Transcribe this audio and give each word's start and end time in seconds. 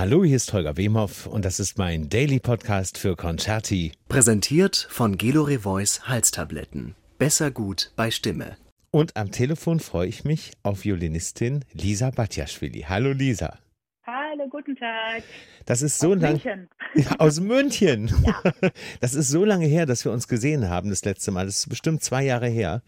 Hallo, 0.00 0.24
hier 0.24 0.36
ist 0.36 0.54
Holger 0.54 0.78
Wemhoff 0.78 1.26
und 1.26 1.44
das 1.44 1.60
ist 1.60 1.76
mein 1.76 2.08
Daily 2.08 2.40
Podcast 2.40 2.96
für 2.96 3.16
Concerti. 3.16 3.92
Präsentiert 4.08 4.86
von 4.88 5.18
Gelore 5.18 5.58
Voice 5.58 6.08
Halstabletten. 6.08 6.94
Besser 7.18 7.50
gut 7.50 7.92
bei 7.96 8.10
Stimme. 8.10 8.56
Und 8.90 9.14
am 9.18 9.30
Telefon 9.30 9.78
freue 9.78 10.08
ich 10.08 10.24
mich 10.24 10.52
auf 10.62 10.84
Violinistin 10.84 11.66
Lisa 11.74 12.08
Batjaschwili. 12.08 12.86
Hallo 12.88 13.12
Lisa. 13.12 13.58
Hallo, 14.06 14.48
guten 14.48 14.74
Tag. 14.74 15.22
Das 15.66 15.82
ist 15.82 15.98
so 15.98 16.14
lange. 16.14 16.40
Ja, 16.94 17.16
aus 17.18 17.38
München. 17.38 18.10
Ja. 18.24 18.70
Das 19.00 19.12
ist 19.12 19.28
so 19.28 19.44
lange 19.44 19.66
her, 19.66 19.84
dass 19.84 20.06
wir 20.06 20.12
uns 20.12 20.28
gesehen 20.28 20.70
haben 20.70 20.88
das 20.88 21.04
letzte 21.04 21.30
Mal. 21.30 21.44
Das 21.44 21.58
ist 21.58 21.68
bestimmt 21.68 22.02
zwei 22.02 22.24
Jahre 22.24 22.48
her. 22.48 22.80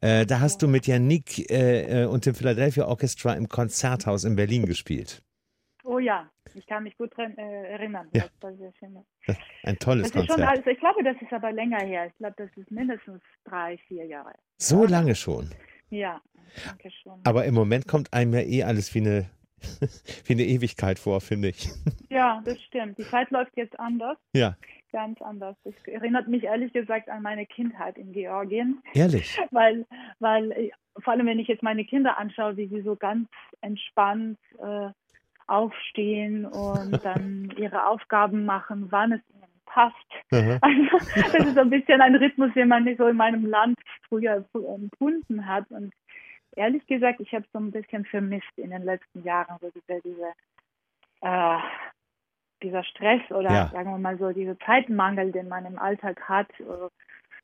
Äh, 0.00 0.24
da 0.24 0.38
hast 0.38 0.62
ja. 0.62 0.68
du 0.68 0.72
mit 0.72 0.86
Yannick 0.86 1.50
äh, 1.50 2.02
äh, 2.02 2.06
und 2.06 2.26
dem 2.26 2.36
Philadelphia 2.36 2.86
Orchestra 2.86 3.32
im 3.34 3.48
Konzerthaus 3.48 4.22
in 4.22 4.36
Berlin 4.36 4.66
gespielt. 4.66 5.20
Oh 5.82 5.98
ja, 5.98 6.30
ich 6.60 6.66
kann 6.66 6.84
mich 6.84 6.96
gut 6.96 7.16
dran 7.16 7.36
äh, 7.38 7.72
erinnern. 7.72 8.08
Ja. 8.12 8.24
Das 8.40 8.54
das 8.58 9.36
ein 9.64 9.78
tolles 9.78 10.12
das 10.12 10.26
Konzert. 10.26 10.48
Also 10.48 10.70
ich 10.70 10.78
glaube, 10.78 11.02
das 11.02 11.16
ist 11.20 11.32
aber 11.32 11.52
länger 11.52 11.80
her. 11.80 12.06
Ich 12.06 12.16
glaube, 12.18 12.34
das 12.36 12.50
ist 12.56 12.70
mindestens 12.70 13.22
drei, 13.44 13.78
vier 13.88 14.04
Jahre. 14.04 14.34
So 14.58 14.84
lange 14.84 15.14
schon? 15.14 15.50
Ja, 15.88 16.20
danke 16.66 16.90
schon. 16.90 17.20
Aber 17.24 17.46
im 17.46 17.54
Moment 17.54 17.88
kommt 17.88 18.12
einem 18.12 18.34
ja 18.34 18.40
eh 18.40 18.62
alles 18.62 18.94
wie 18.94 19.00
eine, 19.00 19.30
wie 20.26 20.34
eine 20.34 20.44
Ewigkeit 20.44 20.98
vor, 20.98 21.20
finde 21.20 21.48
ich. 21.48 21.68
Ja, 22.10 22.42
das 22.44 22.60
stimmt. 22.62 22.98
Die 22.98 23.04
Zeit 23.04 23.30
läuft 23.30 23.56
jetzt 23.56 23.78
anders. 23.80 24.18
Ja. 24.34 24.56
Ganz 24.92 25.22
anders. 25.22 25.56
Das 25.64 25.74
erinnert 25.86 26.28
mich 26.28 26.44
ehrlich 26.44 26.72
gesagt 26.72 27.08
an 27.08 27.22
meine 27.22 27.46
Kindheit 27.46 27.96
in 27.96 28.12
Georgien. 28.12 28.82
Ehrlich? 28.92 29.38
Weil, 29.50 29.86
weil 30.18 30.50
äh, 30.52 30.70
vor 30.98 31.12
allem, 31.12 31.26
wenn 31.26 31.38
ich 31.38 31.48
jetzt 31.48 31.62
meine 31.62 31.84
Kinder 31.84 32.18
anschaue, 32.18 32.56
wie 32.56 32.66
sie 32.66 32.82
so 32.82 32.96
ganz 32.96 33.28
entspannt 33.60 34.38
äh, 34.58 34.90
aufstehen 35.50 36.46
und 36.46 37.00
dann 37.04 37.52
ihre 37.56 37.86
Aufgaben 37.86 38.44
machen, 38.44 38.86
wann 38.90 39.12
es 39.12 39.20
ihnen 39.34 39.50
passt. 39.66 39.96
Mhm. 40.30 40.58
Also, 40.62 40.98
das 41.14 41.46
ist 41.46 41.54
so 41.54 41.60
ein 41.60 41.70
bisschen 41.70 42.00
ein 42.00 42.16
Rhythmus, 42.16 42.52
den 42.54 42.68
man 42.68 42.84
nicht 42.84 42.98
so 42.98 43.06
in 43.06 43.16
meinem 43.16 43.46
Land 43.46 43.78
früher 44.08 44.44
empfunden 44.54 45.46
hat. 45.46 45.70
Und 45.70 45.92
ehrlich 46.56 46.86
gesagt, 46.86 47.20
ich 47.20 47.32
habe 47.32 47.44
so 47.52 47.58
ein 47.58 47.70
bisschen 47.70 48.04
vermisst 48.04 48.56
in 48.56 48.70
den 48.70 48.82
letzten 48.82 49.22
Jahren, 49.22 49.56
so 49.60 49.70
diese, 49.70 50.00
diese 50.02 50.32
äh, 51.22 51.58
dieser 52.62 52.84
Stress 52.84 53.22
oder 53.30 53.50
ja. 53.50 53.68
sagen 53.68 53.90
wir 53.90 53.98
mal 53.98 54.18
so, 54.18 54.30
dieser 54.32 54.58
Zeitmangel, 54.60 55.32
den 55.32 55.48
man 55.48 55.64
im 55.66 55.78
Alltag 55.78 56.20
hat. 56.28 56.48
Äh, 56.60 56.88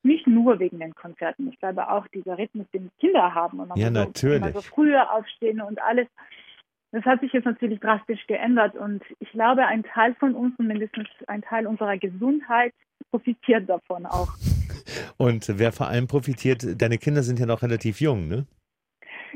nicht 0.03 0.27
nur 0.27 0.59
wegen 0.59 0.79
den 0.79 0.93
Konzerten. 0.93 1.49
Ich 1.49 1.59
glaube 1.59 1.89
auch 1.89 2.07
dieser 2.07 2.37
Rhythmus, 2.37 2.67
den 2.71 2.91
Kinder 2.99 3.33
haben 3.33 3.59
und 3.59 3.69
man 3.69 3.77
ja, 3.77 3.89
muss 3.89 3.99
natürlich. 3.99 4.53
So, 4.53 4.59
so 4.59 4.61
früher 4.61 5.11
aufstehen 5.11 5.59
und 5.59 5.81
alles. 5.81 6.07
Das 6.91 7.03
hat 7.03 7.19
sich 7.19 7.33
jetzt 7.33 7.45
natürlich 7.45 7.79
drastisch 7.79 8.25
geändert 8.27 8.75
und 8.75 9.03
ich 9.19 9.29
glaube, 9.31 9.65
ein 9.65 9.83
Teil 9.83 10.15
von 10.15 10.35
uns, 10.35 10.57
mindestens 10.57 11.07
ein 11.27 11.41
Teil 11.41 11.67
unserer 11.67 11.97
Gesundheit, 11.97 12.73
profitiert 13.11 13.67
davon 13.69 14.05
auch. 14.05 14.29
Und 15.17 15.45
wer 15.59 15.71
vor 15.73 15.87
allem 15.87 16.07
profitiert, 16.07 16.81
deine 16.81 16.97
Kinder 16.97 17.23
sind 17.23 17.39
ja 17.39 17.45
noch 17.45 17.61
relativ 17.61 17.99
jung, 17.99 18.27
ne? 18.27 18.45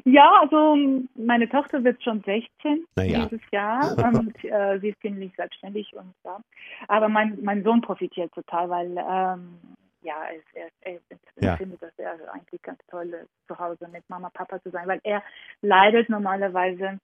Ja, 0.05 0.41
also 0.41 0.77
meine 1.15 1.49
Tochter 1.49 1.83
wird 1.83 2.01
schon 2.01 2.23
16 2.23 2.85
naja. 2.95 3.25
dieses 3.25 3.41
Jahr 3.51 3.97
und 3.97 4.43
äh, 4.43 4.79
sie 4.79 4.89
ist 4.89 5.01
ziemlich 5.01 5.33
selbstständig 5.35 5.93
und 5.93 6.13
ja. 6.23 6.39
Aber 6.87 7.09
mein, 7.09 7.37
mein 7.41 7.63
Sohn 7.63 7.81
profitiert 7.81 8.33
total, 8.33 8.69
weil 8.69 8.87
ähm, 8.97 9.59
ja, 10.01 10.15
er, 10.53 10.69
er, 10.81 10.99
er 11.35 11.43
ja. 11.43 11.57
findet 11.57 11.81
das 11.81 11.91
eigentlich 12.31 12.61
ganz 12.61 12.79
toll, 12.89 13.27
zu 13.47 13.59
Hause 13.59 13.87
mit 13.91 14.09
Mama, 14.09 14.29
Papa 14.33 14.61
zu 14.61 14.71
sein, 14.71 14.87
weil 14.87 15.01
er 15.03 15.21
leidet 15.61 16.09
normalerweise 16.09 16.99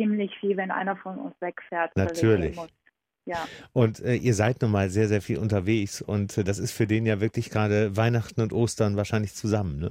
ziemlich 0.00 0.34
viel, 0.38 0.56
wenn 0.56 0.70
einer 0.70 0.96
von 0.96 1.18
uns 1.18 1.34
wegfährt. 1.40 1.94
Natürlich. 1.96 2.58
Ja. 3.26 3.46
Und 3.72 4.00
äh, 4.00 4.14
ihr 4.14 4.34
seid 4.34 4.62
nun 4.62 4.72
mal 4.72 4.88
sehr, 4.88 5.06
sehr 5.06 5.20
viel 5.20 5.38
unterwegs 5.38 6.00
und 6.00 6.36
äh, 6.38 6.44
das 6.44 6.58
ist 6.58 6.72
für 6.72 6.86
den 6.86 7.04
ja 7.04 7.20
wirklich 7.20 7.50
gerade 7.50 7.96
Weihnachten 7.96 8.40
und 8.40 8.52
Ostern 8.52 8.96
wahrscheinlich 8.96 9.34
zusammen, 9.34 9.78
ne? 9.78 9.90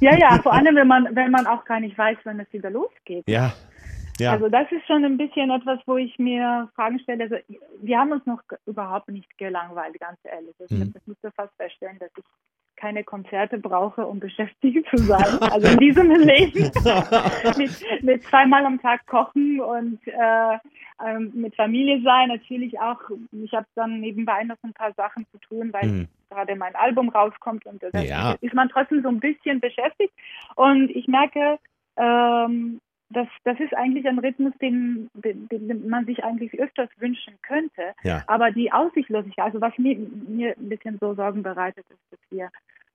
Ja, 0.00 0.16
ja, 0.16 0.40
vor 0.42 0.52
allem, 0.52 0.74
wenn 0.74 0.88
man, 0.88 1.14
wenn 1.14 1.30
man 1.30 1.46
auch 1.46 1.64
gar 1.66 1.78
nicht 1.78 1.96
weiß, 1.96 2.16
wann 2.24 2.40
es 2.40 2.52
wieder 2.52 2.70
losgeht. 2.70 3.28
Ja. 3.28 3.52
Ja. 4.18 4.32
Also 4.32 4.48
das 4.48 4.70
ist 4.70 4.86
schon 4.86 5.04
ein 5.04 5.16
bisschen 5.16 5.50
etwas, 5.50 5.78
wo 5.86 5.96
ich 5.96 6.18
mir 6.18 6.68
Fragen 6.74 6.98
stelle. 7.00 7.24
Also 7.24 7.36
wir 7.80 7.98
haben 7.98 8.12
uns 8.12 8.24
noch 8.26 8.42
überhaupt 8.66 9.08
nicht 9.08 9.38
gelangweilt, 9.38 9.98
ganz 10.00 10.18
ehrlich. 10.24 10.54
Also 10.60 10.74
mhm. 10.74 10.94
Ich 10.96 11.06
musste 11.06 11.30
fast 11.32 11.54
feststellen, 11.56 11.98
dass 11.98 12.10
ich 12.16 12.24
keine 12.76 13.04
Konzerte 13.04 13.58
brauche, 13.58 14.06
um 14.06 14.20
beschäftigt 14.20 14.88
zu 14.90 14.96
sein. 14.98 15.38
Also 15.40 15.68
in 15.68 15.78
diesem 15.78 16.10
Leben 16.10 16.62
mit, 17.56 18.02
mit, 18.02 18.22
zweimal 18.24 18.64
am 18.66 18.80
Tag 18.80 19.06
kochen 19.06 19.60
und 19.60 20.00
äh, 20.06 20.58
ähm, 21.06 21.32
mit 21.34 21.54
Familie 21.54 22.02
sein. 22.02 22.28
Natürlich 22.28 22.78
auch, 22.80 23.00
ich 23.32 23.52
habe 23.52 23.66
dann 23.74 24.00
nebenbei 24.00 24.44
noch 24.44 24.56
ein 24.62 24.72
paar 24.72 24.92
Sachen 24.94 25.26
zu 25.30 25.38
tun, 25.38 25.72
weil 25.72 25.88
mhm. 25.88 26.08
gerade 26.30 26.56
mein 26.56 26.74
Album 26.74 27.08
rauskommt 27.08 27.66
und 27.66 27.82
da 27.82 28.00
ja. 28.00 28.36
ist 28.40 28.54
man 28.54 28.68
trotzdem 28.68 29.02
so 29.02 29.08
ein 29.08 29.20
bisschen 29.20 29.60
beschäftigt. 29.60 30.12
Und 30.56 30.90
ich 30.90 31.06
merke, 31.08 31.58
ähm, 31.96 32.80
das, 33.12 33.28
das 33.44 33.58
ist 33.60 33.74
eigentlich 33.74 34.06
ein 34.06 34.18
Rhythmus, 34.18 34.52
den, 34.60 35.08
den, 35.14 35.48
den, 35.48 35.88
man 35.88 36.06
sich 36.06 36.24
eigentlich 36.24 36.58
öfters 36.58 36.88
wünschen 36.98 37.34
könnte. 37.42 37.92
Ja. 38.02 38.24
Aber 38.26 38.50
die 38.50 38.72
Aussichtlosigkeit, 38.72 39.46
also 39.46 39.60
was 39.60 39.76
mir, 39.78 39.96
mir 39.96 40.54
ein 40.56 40.68
bisschen 40.68 40.98
so 40.98 41.14
Sorgen 41.14 41.42
bereitet, 41.42 41.84
ist, 41.88 42.00
dass 42.10 42.20
wir 42.30 42.50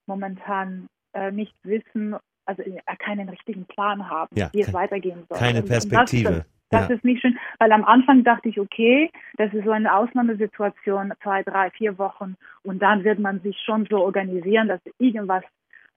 momentan 0.05 0.87
äh, 1.13 1.31
nicht 1.31 1.53
wissen, 1.63 2.15
also 2.45 2.61
äh, 2.63 2.79
keinen 2.99 3.29
richtigen 3.29 3.65
Plan 3.65 4.09
haben, 4.09 4.35
ja, 4.35 4.49
wie 4.53 4.61
es 4.61 4.73
weitergehen 4.73 5.23
soll. 5.29 5.37
Keine 5.37 5.61
Perspektive. 5.61 6.27
Und 6.29 6.37
das, 6.37 6.45
das 6.69 6.89
ja. 6.89 6.95
ist 6.95 7.03
nicht 7.03 7.21
schön, 7.21 7.37
weil 7.59 7.71
am 7.71 7.85
Anfang 7.85 8.23
dachte 8.23 8.49
ich, 8.49 8.59
okay, 8.59 9.09
das 9.37 9.53
ist 9.53 9.65
so 9.65 9.71
eine 9.71 9.93
Ausnahmesituation, 9.95 11.13
zwei, 11.23 11.43
drei, 11.43 11.69
vier 11.71 11.97
Wochen 11.97 12.35
und 12.63 12.79
dann 12.81 13.03
wird 13.03 13.19
man 13.19 13.39
sich 13.41 13.57
schon 13.63 13.87
so 13.89 14.03
organisieren, 14.03 14.67
dass 14.67 14.81
irgendwas 14.97 15.43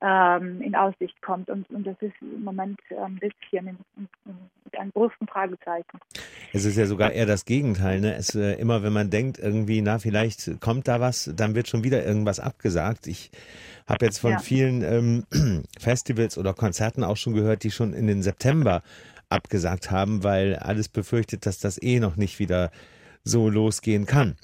ähm, 0.01 0.61
in 0.61 0.75
Aussicht 0.75 1.21
kommt. 1.21 1.49
Und, 1.49 1.69
und 1.69 1.85
das 1.85 1.95
ist 2.01 2.13
im 2.21 2.43
Moment 2.43 2.79
ein 2.89 3.17
bisschen 3.17 3.77
mit 3.95 4.79
einem 4.79 4.91
großen 4.91 5.27
Fragezeichen. 5.27 5.99
Es 6.53 6.65
ist 6.65 6.77
ja 6.77 6.85
sogar 6.85 7.11
eher 7.11 7.25
das 7.25 7.45
Gegenteil. 7.45 8.01
Ne? 8.01 8.15
Es, 8.15 8.35
äh, 8.35 8.53
immer 8.53 8.83
wenn 8.83 8.93
man 8.93 9.09
denkt, 9.09 9.37
irgendwie, 9.37 9.81
na, 9.81 9.99
vielleicht 9.99 10.59
kommt 10.59 10.87
da 10.87 10.99
was, 10.99 11.31
dann 11.35 11.55
wird 11.55 11.67
schon 11.67 11.83
wieder 11.83 12.03
irgendwas 12.05 12.39
abgesagt. 12.39 13.07
Ich 13.07 13.31
habe 13.87 14.05
jetzt 14.05 14.19
von 14.19 14.31
ja. 14.31 14.39
vielen 14.39 14.83
ähm, 14.83 15.63
Festivals 15.79 16.37
oder 16.37 16.53
Konzerten 16.53 17.03
auch 17.03 17.17
schon 17.17 17.33
gehört, 17.33 17.63
die 17.63 17.71
schon 17.71 17.93
in 17.93 18.07
den 18.07 18.23
September 18.23 18.81
abgesagt 19.29 19.91
haben, 19.91 20.23
weil 20.23 20.55
alles 20.55 20.89
befürchtet, 20.89 21.45
dass 21.45 21.59
das 21.59 21.81
eh 21.81 21.99
noch 21.99 22.15
nicht 22.17 22.39
wieder 22.39 22.71
so 23.23 23.49
losgehen 23.49 24.05
kann. 24.05 24.35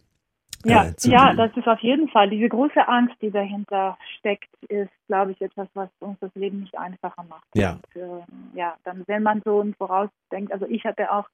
Ja, 0.65 0.85
äh, 0.85 0.93
ja, 1.03 1.33
das 1.33 1.55
ist 1.55 1.67
auf 1.67 1.79
jeden 1.79 2.09
Fall. 2.09 2.29
Diese 2.29 2.49
große 2.49 2.87
Angst, 2.87 3.15
die 3.21 3.31
dahinter 3.31 3.97
steckt, 4.17 4.49
ist, 4.67 4.91
glaube 5.07 5.31
ich, 5.31 5.41
etwas, 5.41 5.67
was 5.73 5.89
uns 5.99 6.17
das 6.19 6.33
Leben 6.35 6.61
nicht 6.61 6.77
einfacher 6.77 7.23
macht. 7.23 7.47
Ja. 7.55 7.73
Und, 7.73 8.01
äh, 8.01 8.23
ja, 8.55 8.75
dann, 8.83 9.03
wenn 9.07 9.23
man 9.23 9.41
so 9.45 9.65
vorausdenkt, 9.77 10.51
also 10.51 10.65
ich 10.67 10.83
hatte 10.83 11.11
auch 11.11 11.27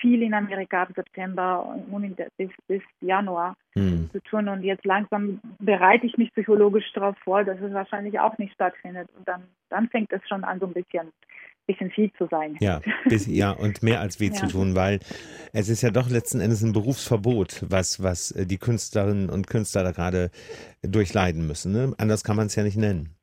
viel 0.00 0.22
in 0.22 0.34
Amerika 0.34 0.82
ab 0.82 0.88
September 0.94 1.64
und 1.64 2.16
bis, 2.36 2.50
bis 2.66 2.82
Januar 3.00 3.56
hm. 3.74 4.10
zu 4.10 4.20
tun 4.20 4.48
und 4.48 4.62
jetzt 4.62 4.84
langsam 4.84 5.40
bereite 5.58 6.06
ich 6.06 6.16
mich 6.18 6.32
psychologisch 6.32 6.92
darauf 6.92 7.16
vor, 7.18 7.44
dass 7.44 7.60
es 7.60 7.72
wahrscheinlich 7.72 8.18
auch 8.18 8.36
nicht 8.38 8.52
stattfindet 8.54 9.08
und 9.16 9.26
dann, 9.26 9.44
dann 9.70 9.88
fängt 9.88 10.12
es 10.12 10.20
schon 10.28 10.44
an, 10.44 10.58
so 10.60 10.66
ein 10.66 10.72
bisschen 10.72 11.12
bisschen 11.66 11.90
viel 11.90 12.12
zu 12.14 12.26
sein. 12.30 12.56
Ja, 12.60 12.80
bis, 13.08 13.26
ja 13.34 13.50
und 13.50 13.82
mehr 13.82 14.00
als 14.00 14.20
weh 14.20 14.26
ja. 14.26 14.32
zu 14.32 14.46
tun, 14.46 14.74
weil 14.74 15.00
es 15.52 15.68
ist 15.68 15.82
ja 15.82 15.90
doch 15.90 16.08
letzten 16.08 16.40
Endes 16.40 16.62
ein 16.62 16.72
Berufsverbot, 16.72 17.64
was, 17.68 18.02
was 18.02 18.32
äh, 18.32 18.46
die 18.46 18.58
Künstlerinnen 18.58 19.30
und 19.30 19.46
Künstler 19.46 19.82
da 19.82 19.92
gerade 19.92 20.30
durchleiden 20.82 21.46
müssen. 21.46 21.72
Ne? 21.72 21.94
Anders 21.98 22.24
kann 22.24 22.36
man 22.36 22.46
es 22.46 22.56
ja 22.56 22.62
nicht 22.62 22.76
nennen. 22.76 23.16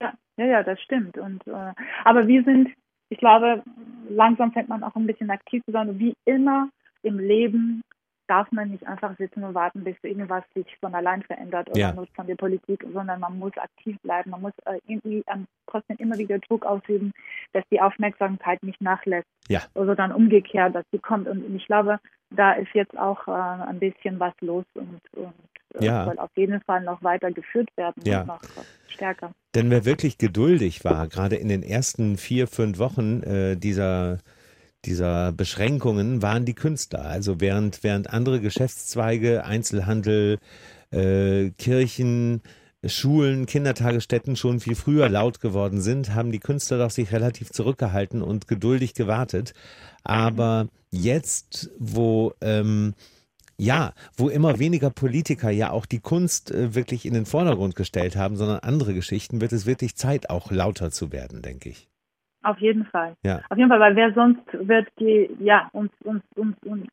Ja, 0.00 0.14
ja, 0.36 0.46
ja, 0.46 0.62
das 0.62 0.80
stimmt. 0.80 1.18
Und, 1.18 1.46
äh, 1.46 1.72
aber 2.04 2.26
wir 2.26 2.44
sind, 2.44 2.68
ich 3.08 3.18
glaube, 3.18 3.62
langsam 4.08 4.52
fängt 4.52 4.68
man 4.68 4.82
auch 4.84 4.94
ein 4.96 5.06
bisschen 5.06 5.30
aktiv 5.30 5.62
zu 5.64 5.72
sein. 5.72 5.98
Wie 5.98 6.14
immer 6.24 6.70
im 7.02 7.18
Leben 7.18 7.82
darf 8.30 8.50
man 8.52 8.70
nicht 8.70 8.86
einfach 8.86 9.16
sitzen 9.18 9.42
und 9.42 9.54
warten, 9.54 9.82
bis 9.82 9.96
irgendwas 10.02 10.44
sich 10.54 10.66
von 10.78 10.94
allein 10.94 11.22
verändert 11.24 11.68
oder 11.68 11.78
ja. 11.80 11.92
nur 11.92 12.06
von 12.14 12.28
der 12.28 12.36
Politik, 12.36 12.86
sondern 12.92 13.18
man 13.18 13.36
muss 13.40 13.56
aktiv 13.56 13.96
bleiben. 14.02 14.30
Man 14.30 14.42
muss 14.42 14.52
äh, 14.66 14.78
irgendwie 14.86 15.24
ähm, 15.26 15.46
trotzdem 15.66 15.96
immer 15.96 16.16
wieder 16.16 16.38
Druck 16.38 16.64
ausüben, 16.64 17.12
dass 17.52 17.64
die 17.72 17.80
Aufmerksamkeit 17.80 18.62
nicht 18.62 18.80
nachlässt. 18.80 19.26
Ja. 19.48 19.62
Oder 19.74 19.96
dann 19.96 20.12
umgekehrt, 20.12 20.76
dass 20.76 20.84
sie 20.92 21.00
kommt. 21.00 21.26
Und 21.26 21.56
ich 21.56 21.66
glaube, 21.66 21.98
da 22.30 22.52
ist 22.52 22.72
jetzt 22.72 22.96
auch 22.96 23.26
äh, 23.26 23.32
ein 23.32 23.80
bisschen 23.80 24.20
was 24.20 24.34
los 24.40 24.64
und, 24.74 25.00
und 25.16 25.34
äh, 25.80 25.86
ja. 25.86 26.04
soll 26.04 26.18
auf 26.20 26.30
jeden 26.36 26.60
Fall 26.60 26.82
noch 26.82 27.02
weiter 27.02 27.32
geführt 27.32 27.68
werden 27.76 28.00
ja. 28.04 28.20
und 28.20 28.28
noch 28.28 28.40
stärker. 28.86 29.32
Denn 29.56 29.70
wer 29.70 29.84
wirklich 29.84 30.18
geduldig 30.18 30.84
war, 30.84 31.08
gerade 31.08 31.34
in 31.34 31.48
den 31.48 31.64
ersten 31.64 32.16
vier, 32.16 32.46
fünf 32.46 32.78
Wochen 32.78 33.24
äh, 33.24 33.56
dieser 33.56 34.18
dieser 34.84 35.32
Beschränkungen 35.32 36.22
waren 36.22 36.44
die 36.44 36.54
Künstler. 36.54 37.04
Also 37.04 37.40
während, 37.40 37.82
während 37.82 38.10
andere 38.10 38.40
Geschäftszweige, 38.40 39.44
Einzelhandel, 39.44 40.38
äh, 40.90 41.50
Kirchen, 41.58 42.42
Schulen, 42.84 43.44
Kindertagesstätten 43.44 44.36
schon 44.36 44.58
viel 44.60 44.74
früher 44.74 45.08
laut 45.08 45.40
geworden 45.40 45.82
sind, 45.82 46.14
haben 46.14 46.32
die 46.32 46.38
Künstler 46.38 46.78
doch 46.78 46.90
sich 46.90 47.12
relativ 47.12 47.50
zurückgehalten 47.50 48.22
und 48.22 48.48
geduldig 48.48 48.94
gewartet. 48.94 49.52
Aber 50.02 50.68
jetzt, 50.90 51.70
wo 51.78 52.32
ähm, 52.40 52.94
ja, 53.60 53.92
wo 54.16 54.30
immer 54.30 54.58
weniger 54.58 54.88
Politiker 54.88 55.50
ja 55.50 55.70
auch 55.70 55.84
die 55.84 56.00
Kunst 56.00 56.50
äh, 56.50 56.74
wirklich 56.74 57.04
in 57.04 57.12
den 57.12 57.26
Vordergrund 57.26 57.76
gestellt 57.76 58.16
haben, 58.16 58.36
sondern 58.36 58.60
andere 58.60 58.94
Geschichten, 58.94 59.42
wird 59.42 59.52
es 59.52 59.66
wirklich 59.66 59.96
Zeit, 59.96 60.30
auch 60.30 60.50
lauter 60.50 60.90
zu 60.90 61.12
werden, 61.12 61.42
denke 61.42 61.68
ich. 61.68 61.90
Auf 62.42 62.58
jeden 62.58 62.86
Fall. 62.86 63.14
Ja. 63.22 63.40
Auf 63.48 63.58
jeden 63.58 63.68
Fall, 63.68 63.80
weil 63.80 63.96
wer 63.96 64.12
sonst 64.14 64.42
wird 64.52 64.88
die, 64.98 65.30
ja, 65.40 65.68
uns, 65.72 65.90
uns, 66.04 66.22
uns, 66.36 66.56
uns 66.64 66.86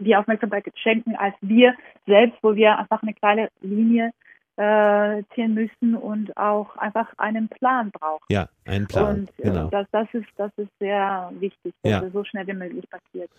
die 0.00 0.16
Aufmerksamkeit 0.16 0.64
schenken 0.76 1.14
als 1.16 1.34
wir 1.40 1.74
selbst, 2.06 2.38
wo 2.42 2.54
wir 2.54 2.78
einfach 2.78 3.02
eine 3.02 3.14
kleine 3.14 3.48
Linie 3.60 4.12
äh, 4.56 5.22
ziehen 5.34 5.54
müssen 5.54 5.96
und 5.96 6.36
auch 6.36 6.76
einfach 6.76 7.06
einen 7.16 7.48
Plan 7.48 7.90
brauchen. 7.90 8.24
Ja, 8.28 8.48
einen 8.66 8.86
Plan. 8.86 9.20
Und 9.20 9.30
äh, 9.38 9.44
genau. 9.44 9.68
das, 9.70 9.86
das, 9.92 10.06
ist, 10.12 10.26
das 10.36 10.52
ist 10.56 10.68
sehr 10.78 11.32
wichtig, 11.38 11.74
dass 11.82 11.92
ja. 11.92 12.02
es 12.02 12.12
so 12.12 12.22
schnell 12.24 12.46
wie 12.46 12.52
möglich 12.52 12.84
passiert. 12.90 13.30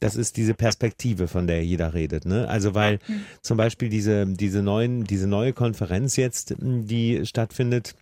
Das 0.00 0.16
ist 0.16 0.36
diese 0.38 0.54
Perspektive, 0.54 1.28
von 1.28 1.46
der 1.46 1.62
jeder 1.62 1.92
redet. 1.92 2.24
Ne? 2.24 2.48
Also 2.48 2.74
weil 2.74 3.00
hm. 3.06 3.24
zum 3.42 3.58
Beispiel 3.58 3.90
diese, 3.90 4.26
diese, 4.26 4.62
neuen, 4.62 5.04
diese 5.04 5.28
neue 5.28 5.52
Konferenz 5.52 6.16
jetzt, 6.16 6.54
die 6.58 7.26
stattfindet, 7.26 7.94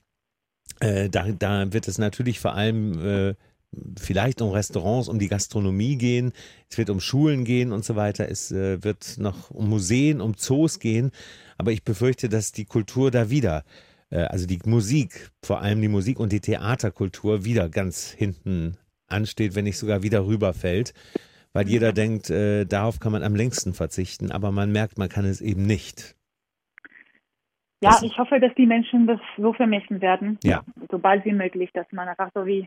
äh, 0.80 1.08
da, 1.08 1.30
da 1.32 1.72
wird 1.72 1.88
es 1.88 1.98
natürlich 1.98 2.40
vor 2.40 2.54
allem 2.54 2.98
äh, 3.04 3.34
vielleicht 3.98 4.42
um 4.42 4.50
Restaurants, 4.50 5.08
um 5.08 5.18
die 5.18 5.28
Gastronomie 5.28 5.96
gehen, 5.96 6.32
es 6.68 6.78
wird 6.78 6.90
um 6.90 7.00
Schulen 7.00 7.44
gehen 7.44 7.72
und 7.72 7.84
so 7.84 7.96
weiter, 7.96 8.28
es 8.28 8.50
äh, 8.50 8.82
wird 8.82 9.18
noch 9.18 9.50
um 9.50 9.68
Museen, 9.68 10.20
um 10.20 10.36
Zoos 10.36 10.78
gehen, 10.78 11.10
aber 11.58 11.72
ich 11.72 11.84
befürchte, 11.84 12.28
dass 12.28 12.52
die 12.52 12.64
Kultur 12.64 13.10
da 13.10 13.30
wieder, 13.30 13.64
äh, 14.10 14.22
also 14.22 14.46
die 14.46 14.58
Musik, 14.64 15.30
vor 15.42 15.60
allem 15.60 15.80
die 15.80 15.88
Musik 15.88 16.18
und 16.18 16.32
die 16.32 16.40
Theaterkultur 16.40 17.44
wieder 17.44 17.68
ganz 17.68 18.10
hinten 18.10 18.76
ansteht, 19.06 19.54
wenn 19.54 19.64
nicht 19.64 19.78
sogar 19.78 20.02
wieder 20.02 20.26
rüberfällt, 20.26 20.94
weil 21.52 21.68
jeder 21.68 21.92
denkt, 21.92 22.30
äh, 22.30 22.64
darauf 22.64 23.00
kann 23.00 23.12
man 23.12 23.22
am 23.22 23.34
längsten 23.34 23.74
verzichten, 23.74 24.30
aber 24.30 24.52
man 24.52 24.72
merkt, 24.72 24.98
man 24.98 25.08
kann 25.08 25.24
es 25.24 25.40
eben 25.40 25.64
nicht. 25.64 26.16
Ja, 27.80 27.90
das 27.90 28.02
ich 28.02 28.18
hoffe, 28.18 28.40
dass 28.40 28.54
die 28.54 28.66
Menschen 28.66 29.06
das 29.06 29.20
so 29.36 29.52
vermissen 29.52 30.00
werden, 30.00 30.38
ja. 30.44 30.62
sobald 30.90 31.24
wie 31.24 31.32
möglich, 31.32 31.70
dass 31.72 31.90
man 31.92 32.08
einfach 32.08 32.30
so 32.34 32.44
wie 32.46 32.66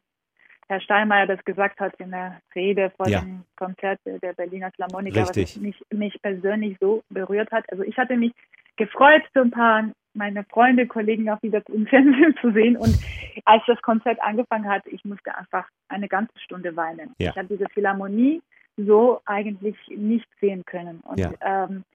Herr 0.68 0.80
Steinmeier 0.80 1.28
das 1.28 1.44
gesagt 1.46 1.80
hat 1.80 1.94
in 2.00 2.12
der 2.12 2.42
Rede 2.56 2.92
vor 2.98 3.08
ja. 3.08 3.20
dem 3.20 3.44
Konzert 3.56 4.00
der 4.06 4.34
Berliner 4.34 4.72
Philharmoniker, 4.72 5.22
Richtig. 5.22 5.56
was 5.56 5.62
mich, 5.62 5.76
mich 5.92 6.22
persönlich 6.22 6.78
so 6.80 7.04
berührt 7.10 7.52
hat. 7.52 7.66
Also 7.72 7.84
ich 7.84 7.98
hatte 7.98 8.16
mich 8.16 8.32
gefreut, 8.78 9.24
so 9.34 9.42
ein 9.42 9.52
paar 9.52 9.90
meine 10.14 10.44
Freunde, 10.46 10.88
Kollegen 10.88 11.30
auch 11.30 11.42
wieder 11.42 11.62
im 11.70 11.88
Fernsehen 11.88 12.36
zu 12.42 12.52
sehen. 12.52 12.78
Und 12.78 12.98
als 13.46 13.64
das 13.68 13.82
Konzert 13.82 14.22
angefangen 14.22 14.70
hat, 14.70 14.86
ich 14.88 15.04
musste 15.06 15.36
einfach 15.36 15.68
eine 15.90 16.08
ganze 16.08 16.38
Stunde 16.40 16.76
weinen. 16.76 17.14
Ja. 17.18 17.32
Ich 17.32 17.38
habe 17.38 17.48
diese 17.48 17.66
Philharmonie 17.74 18.42
so 18.78 19.22
eigentlich 19.26 19.76
nicht 19.90 20.28
sehen 20.40 20.64
können. 20.66 21.02
Und 21.02 21.20
ja. 21.20 21.32
ähm, 21.42 21.80
äh, 21.80 21.93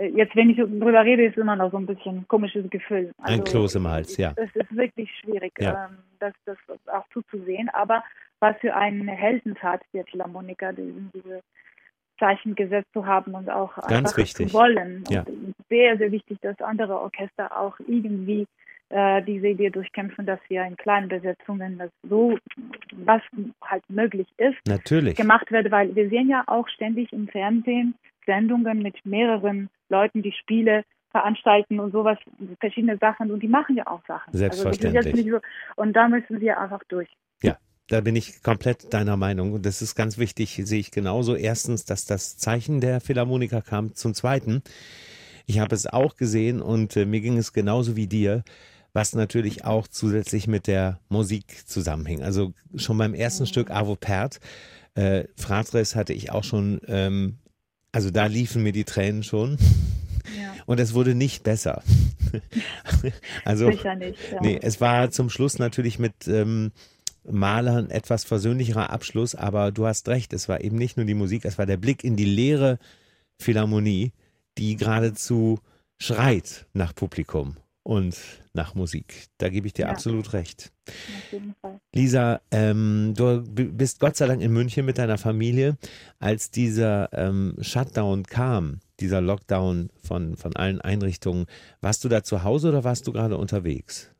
jetzt, 0.00 0.34
wenn 0.36 0.50
ich 0.50 0.56
darüber 0.56 1.04
rede, 1.04 1.26
ist 1.26 1.36
immer 1.36 1.56
noch 1.56 1.70
so 1.70 1.76
ein 1.76 1.86
bisschen 1.86 2.18
ein 2.18 2.28
komisches 2.28 2.68
Gefühl. 2.70 3.12
Also, 3.18 3.40
ein 3.40 3.44
Kloß 3.44 3.74
im 3.76 3.88
Hals, 3.88 4.16
ja. 4.16 4.32
Es 4.36 4.54
ist 4.54 4.74
wirklich 4.76 5.10
schwierig, 5.20 5.52
ja. 5.58 5.86
ähm, 5.86 5.98
das, 6.18 6.32
das 6.44 6.58
auch 6.86 7.04
zuzusehen. 7.12 7.68
Aber 7.70 8.02
was 8.40 8.56
für 8.60 8.74
eine 8.74 9.12
Heldentat 9.12 9.82
der 9.92 10.04
Philharmoniker, 10.04 10.72
diese 10.72 11.42
Zeichen 12.18 12.54
gesetzt 12.54 12.88
zu 12.92 13.06
haben 13.06 13.34
und 13.34 13.50
auch 13.50 13.76
Ganz 13.88 14.16
wichtig. 14.16 14.48
zu 14.48 14.54
wollen. 14.54 15.04
Ja. 15.08 15.24
sehr, 15.68 15.98
sehr 15.98 16.12
wichtig, 16.12 16.38
dass 16.40 16.60
andere 16.60 17.00
Orchester 17.00 17.56
auch 17.58 17.78
irgendwie 17.86 18.46
äh, 18.90 19.22
diese 19.22 19.48
Idee 19.48 19.70
durchkämpfen, 19.70 20.26
dass 20.26 20.38
wir 20.48 20.64
in 20.64 20.76
kleinen 20.76 21.08
Besetzungen 21.08 21.78
das 21.78 21.90
so, 22.08 22.38
was 22.92 23.22
halt 23.64 23.82
möglich 23.88 24.28
ist, 24.36 24.58
Natürlich. 24.66 25.16
gemacht 25.16 25.50
wird, 25.50 25.70
weil 25.70 25.94
wir 25.94 26.08
sehen 26.10 26.28
ja 26.28 26.44
auch 26.46 26.68
ständig 26.68 27.12
im 27.12 27.26
Fernsehen 27.28 27.94
Sendungen 28.26 28.82
mit 28.82 28.94
mehreren 29.04 29.68
Leuten, 29.92 30.22
die 30.22 30.32
Spiele 30.32 30.84
veranstalten 31.12 31.78
und 31.78 31.92
sowas, 31.92 32.18
verschiedene 32.58 32.96
Sachen 32.98 33.30
und 33.30 33.42
die 33.42 33.48
machen 33.48 33.76
ja 33.76 33.86
auch 33.86 34.00
Sachen. 34.06 34.32
Selbstverständlich. 34.32 35.14
Also 35.14 35.30
so, 35.30 35.40
und 35.76 35.92
da 35.92 36.08
müssen 36.08 36.40
wir 36.40 36.58
einfach 36.58 36.82
durch. 36.88 37.08
Ja, 37.42 37.58
da 37.88 38.00
bin 38.00 38.16
ich 38.16 38.42
komplett 38.42 38.92
deiner 38.92 39.16
Meinung. 39.16 39.52
Und 39.52 39.66
das 39.66 39.82
ist 39.82 39.94
ganz 39.94 40.16
wichtig, 40.18 40.60
sehe 40.64 40.80
ich 40.80 40.90
genauso. 40.90 41.36
Erstens, 41.36 41.84
dass 41.84 42.06
das 42.06 42.38
Zeichen 42.38 42.80
der 42.80 43.00
Philharmoniker 43.00 43.60
kam. 43.60 43.94
Zum 43.94 44.14
Zweiten, 44.14 44.62
ich 45.46 45.60
habe 45.60 45.74
es 45.74 45.86
auch 45.86 46.16
gesehen 46.16 46.62
und 46.62 46.96
äh, 46.96 47.04
mir 47.04 47.20
ging 47.20 47.36
es 47.36 47.52
genauso 47.52 47.94
wie 47.94 48.06
dir, 48.06 48.42
was 48.94 49.14
natürlich 49.14 49.64
auch 49.64 49.86
zusätzlich 49.86 50.46
mit 50.46 50.66
der 50.66 50.98
Musik 51.08 51.68
zusammenhing. 51.68 52.22
Also 52.22 52.54
schon 52.76 52.96
beim 52.96 53.14
ersten 53.14 53.44
mhm. 53.44 53.48
Stück 53.48 53.70
Avo 53.70 53.96
Pert, 53.96 54.40
äh, 54.94 55.24
Fratres 55.36 55.96
hatte 55.96 56.12
ich 56.12 56.32
auch 56.32 56.44
schon 56.44 56.80
ähm, 56.86 57.38
also 57.92 58.10
da 58.10 58.26
liefen 58.26 58.62
mir 58.62 58.72
die 58.72 58.84
Tränen 58.84 59.22
schon. 59.22 59.58
Ja. 60.36 60.54
Und 60.66 60.80
es 60.80 60.94
wurde 60.94 61.14
nicht 61.14 61.42
besser. 61.42 61.82
also, 63.44 63.70
Sicher 63.70 63.94
nicht. 63.94 64.18
Ja. 64.32 64.40
Nee, 64.40 64.58
es 64.60 64.80
war 64.80 65.10
zum 65.10 65.30
Schluss 65.30 65.58
natürlich 65.58 65.98
mit 65.98 66.26
ähm, 66.26 66.72
Malern 67.24 67.90
etwas 67.90 68.24
versöhnlicherer 68.24 68.90
Abschluss, 68.90 69.34
aber 69.34 69.70
du 69.70 69.86
hast 69.86 70.08
recht, 70.08 70.32
es 70.32 70.48
war 70.48 70.62
eben 70.62 70.76
nicht 70.76 70.96
nur 70.96 71.06
die 71.06 71.14
Musik, 71.14 71.44
es 71.44 71.58
war 71.58 71.66
der 71.66 71.76
Blick 71.76 72.02
in 72.02 72.16
die 72.16 72.24
leere 72.24 72.78
Philharmonie, 73.38 74.12
die 74.58 74.76
geradezu 74.76 75.58
schreit 75.98 76.66
nach 76.72 76.94
Publikum 76.94 77.56
und 77.82 78.16
nach 78.54 78.74
Musik. 78.74 79.26
Da 79.38 79.48
gebe 79.48 79.66
ich 79.66 79.72
dir 79.72 79.86
ja. 79.86 79.88
absolut 79.88 80.32
recht. 80.32 80.72
Lisa, 81.94 82.40
ähm, 82.50 83.14
du 83.16 83.42
bist 83.44 84.00
Gott 84.00 84.16
sei 84.16 84.26
Dank 84.26 84.42
in 84.42 84.52
München 84.52 84.86
mit 84.86 84.98
deiner 84.98 85.18
Familie. 85.18 85.76
Als 86.20 86.50
dieser 86.50 87.12
ähm, 87.12 87.56
Shutdown 87.60 88.24
kam, 88.24 88.80
dieser 89.00 89.20
Lockdown 89.20 89.90
von, 90.02 90.36
von 90.36 90.54
allen 90.56 90.80
Einrichtungen, 90.80 91.46
warst 91.80 92.04
du 92.04 92.08
da 92.08 92.22
zu 92.22 92.44
Hause 92.44 92.68
oder 92.68 92.84
warst 92.84 93.06
du 93.06 93.12
gerade 93.12 93.36
unterwegs? 93.36 94.14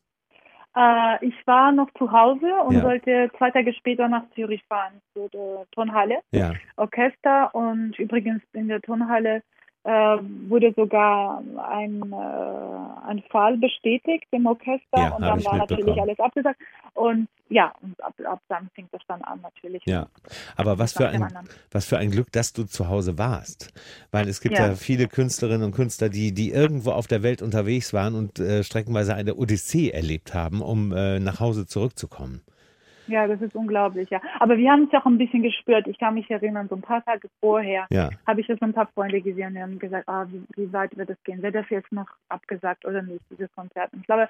Äh, 0.75 1.26
ich 1.26 1.35
war 1.47 1.73
noch 1.73 1.91
zu 1.99 2.11
Hause 2.11 2.50
und 2.67 2.76
ja. 2.76 2.81
sollte 2.81 3.31
zwei 3.37 3.50
Tage 3.50 3.73
später 3.75 4.08
nach 4.08 4.25
Zürich 4.35 4.62
fahren, 4.69 5.00
zu 5.12 5.29
der 5.29 5.67
Tonhalle, 5.73 6.19
ja. 6.32 6.55
Orchester. 6.76 7.55
Und 7.55 7.99
übrigens 7.99 8.43
in 8.55 8.69
der 8.69 8.81
Tonhalle 8.81 9.37
äh, 9.37 9.41
wurde 9.84 10.73
sogar 10.76 11.43
ein, 11.70 12.12
äh, 12.12 13.08
ein 13.08 13.23
Fall 13.31 13.56
bestätigt 13.56 14.26
im 14.31 14.46
Orchester 14.46 14.96
ja, 14.96 15.14
und 15.14 15.23
dann 15.23 15.44
war 15.44 15.56
natürlich 15.56 16.00
alles 16.00 16.19
abgesagt. 16.20 16.61
Und 16.94 17.26
ja, 17.49 17.75
und 17.82 18.02
ab, 18.02 18.14
ab 18.25 18.40
dann 18.49 18.70
fing 18.75 18.88
das 18.93 19.02
dann 19.08 19.23
an 19.23 19.40
natürlich. 19.43 19.82
Ja, 19.84 20.06
aber 20.56 20.79
was 20.79 20.93
für, 20.93 21.08
ein, 21.08 21.26
was 21.70 21.87
für 21.87 21.99
ein 21.99 22.11
Glück, 22.11 22.31
dass 22.32 22.52
du 22.52 22.64
zu 22.64 22.88
Hause 22.88 23.19
warst. 23.19 23.73
Weil 24.11 24.29
es 24.29 24.40
gibt 24.40 24.56
ja, 24.56 24.69
ja 24.69 24.75
viele 24.75 25.08
Künstlerinnen 25.08 25.65
und 25.65 25.72
Künstler, 25.72 26.08
die, 26.08 26.32
die 26.32 26.51
irgendwo 26.51 26.93
auf 26.93 27.08
der 27.08 27.22
Welt 27.22 27.43
unterwegs 27.43 27.93
waren 27.93 28.15
und 28.15 28.39
äh, 28.39 28.62
streckenweise 28.62 29.15
eine 29.15 29.34
Odyssee 29.34 29.91
erlebt 29.91 30.32
haben, 30.32 30.62
um 30.62 30.93
äh, 30.93 31.19
nach 31.19 31.41
Hause 31.41 31.67
zurückzukommen. 31.67 32.43
Ja, 33.06 33.27
das 33.27 33.41
ist 33.41 33.55
unglaublich, 33.55 34.11
ja. 34.11 34.21
Aber 34.39 34.56
wir 34.56 34.71
haben 34.71 34.89
es 34.91 34.99
auch 34.99 35.06
ein 35.06 35.19
bisschen 35.19 35.43
gespürt. 35.43 35.87
Ich 35.87 35.99
kann 35.99 36.15
mich 36.15 36.31
erinnern, 36.31 36.69
so 36.69 36.77
ein 36.77 36.82
paar 36.82 37.05
Tage 37.05 37.29
vorher 37.41 37.87
ja. 37.91 38.11
habe 38.27 38.41
ich 38.41 38.49
jetzt 38.49 38.63
ein 38.63 38.73
paar 38.73 38.87
Freunde 38.87 39.21
gesehen, 39.21 39.55
die 39.55 39.63
haben 39.63 39.79
gesagt, 39.79 40.09
ah, 40.09 40.27
wie, 40.29 40.43
wie 40.56 40.73
weit 40.73 40.97
wird 40.97 41.11
das 41.11 41.23
gehen? 41.25 41.43
Wird 41.43 41.55
das 41.55 41.69
jetzt 41.71 41.91
noch 41.93 42.06
abgesagt 42.29 42.85
oder 42.85 43.03
nicht, 43.03 43.21
dieses 43.31 43.53
Konzert? 43.55 43.93
Und 43.93 44.01
ich 44.01 44.06
glaube, 44.06 44.29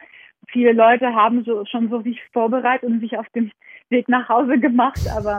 viele 0.49 0.73
Leute 0.73 1.15
haben 1.15 1.45
so, 1.45 1.65
schon 1.67 1.91
so 1.91 2.01
sich 2.01 2.21
vorbereitet 2.33 2.89
und 2.89 3.01
sich 3.01 3.17
auf 3.17 3.29
den 3.31 3.53
Weg 3.89 4.09
nach 4.09 4.29
Hause 4.29 4.59
gemacht, 4.59 5.01
aber 5.15 5.39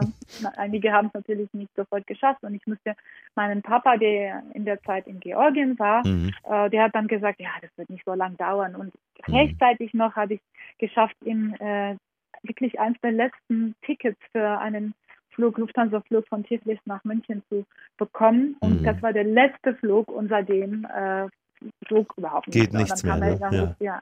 einige 0.58 0.92
haben 0.92 1.08
es 1.08 1.13
natürlich 1.13 1.52
nicht 1.54 1.75
sofort 1.75 2.06
geschafft. 2.08 2.44
Und 2.44 2.54
ich 2.54 2.66
musste 2.68 2.96
meinen 3.36 3.62
Papa, 3.62 3.98
der 3.98 4.44
in 4.54 4.66
der 4.66 4.82
Zeit 4.84 5.08
in 5.08 5.20
Georgien 5.20 5.78
war, 5.80 6.06
mhm. 6.06 6.32
äh, 6.50 6.70
der 6.70 6.84
hat 6.84 6.96
dann 6.96 7.08
gesagt, 7.08 7.40
ja, 7.40 7.50
das 7.62 7.72
wird 7.78 7.90
nicht 7.90 8.06
so 8.06 8.13
lang 8.13 8.38
dauern. 8.38 8.75
Und 8.75 8.94
mhm. 9.28 9.34
rechtzeitig 9.34 9.94
noch 9.94 10.16
habe 10.16 10.36
ich 10.36 10.42
geschafft, 10.78 11.16
ihm 11.24 11.56
äh, 11.60 11.96
wirklich 12.42 12.80
eines 12.80 13.00
der 13.02 13.12
letzten 13.12 13.75
Tickets 13.86 14.20
für 14.32 14.60
einen 14.60 14.94
Flug, 15.32 15.58
Lufthansa-Flug 15.58 16.28
von 16.28 16.44
Tiflis 16.44 16.80
nach 16.86 17.04
München 17.04 17.44
zu 17.50 17.66
bekommen. 17.98 18.56
Und 18.60 18.82
mhm. 18.82 18.86
das 18.86 19.02
war 19.02 19.13
der 19.13 19.24
letzte 19.24 19.75
Flug 19.75 20.10
und 20.10 20.30
seitdem 20.30 20.86
äh, 20.86 21.28
Flug 21.88 22.13
überhaupt 22.18 22.48
nicht. 22.48 22.56
Geht 22.56 22.74
nichts 22.74 23.04
mehr. 23.04 23.18
Ne? 23.18 23.40
Ja. 23.42 23.75
ja. 23.80 24.02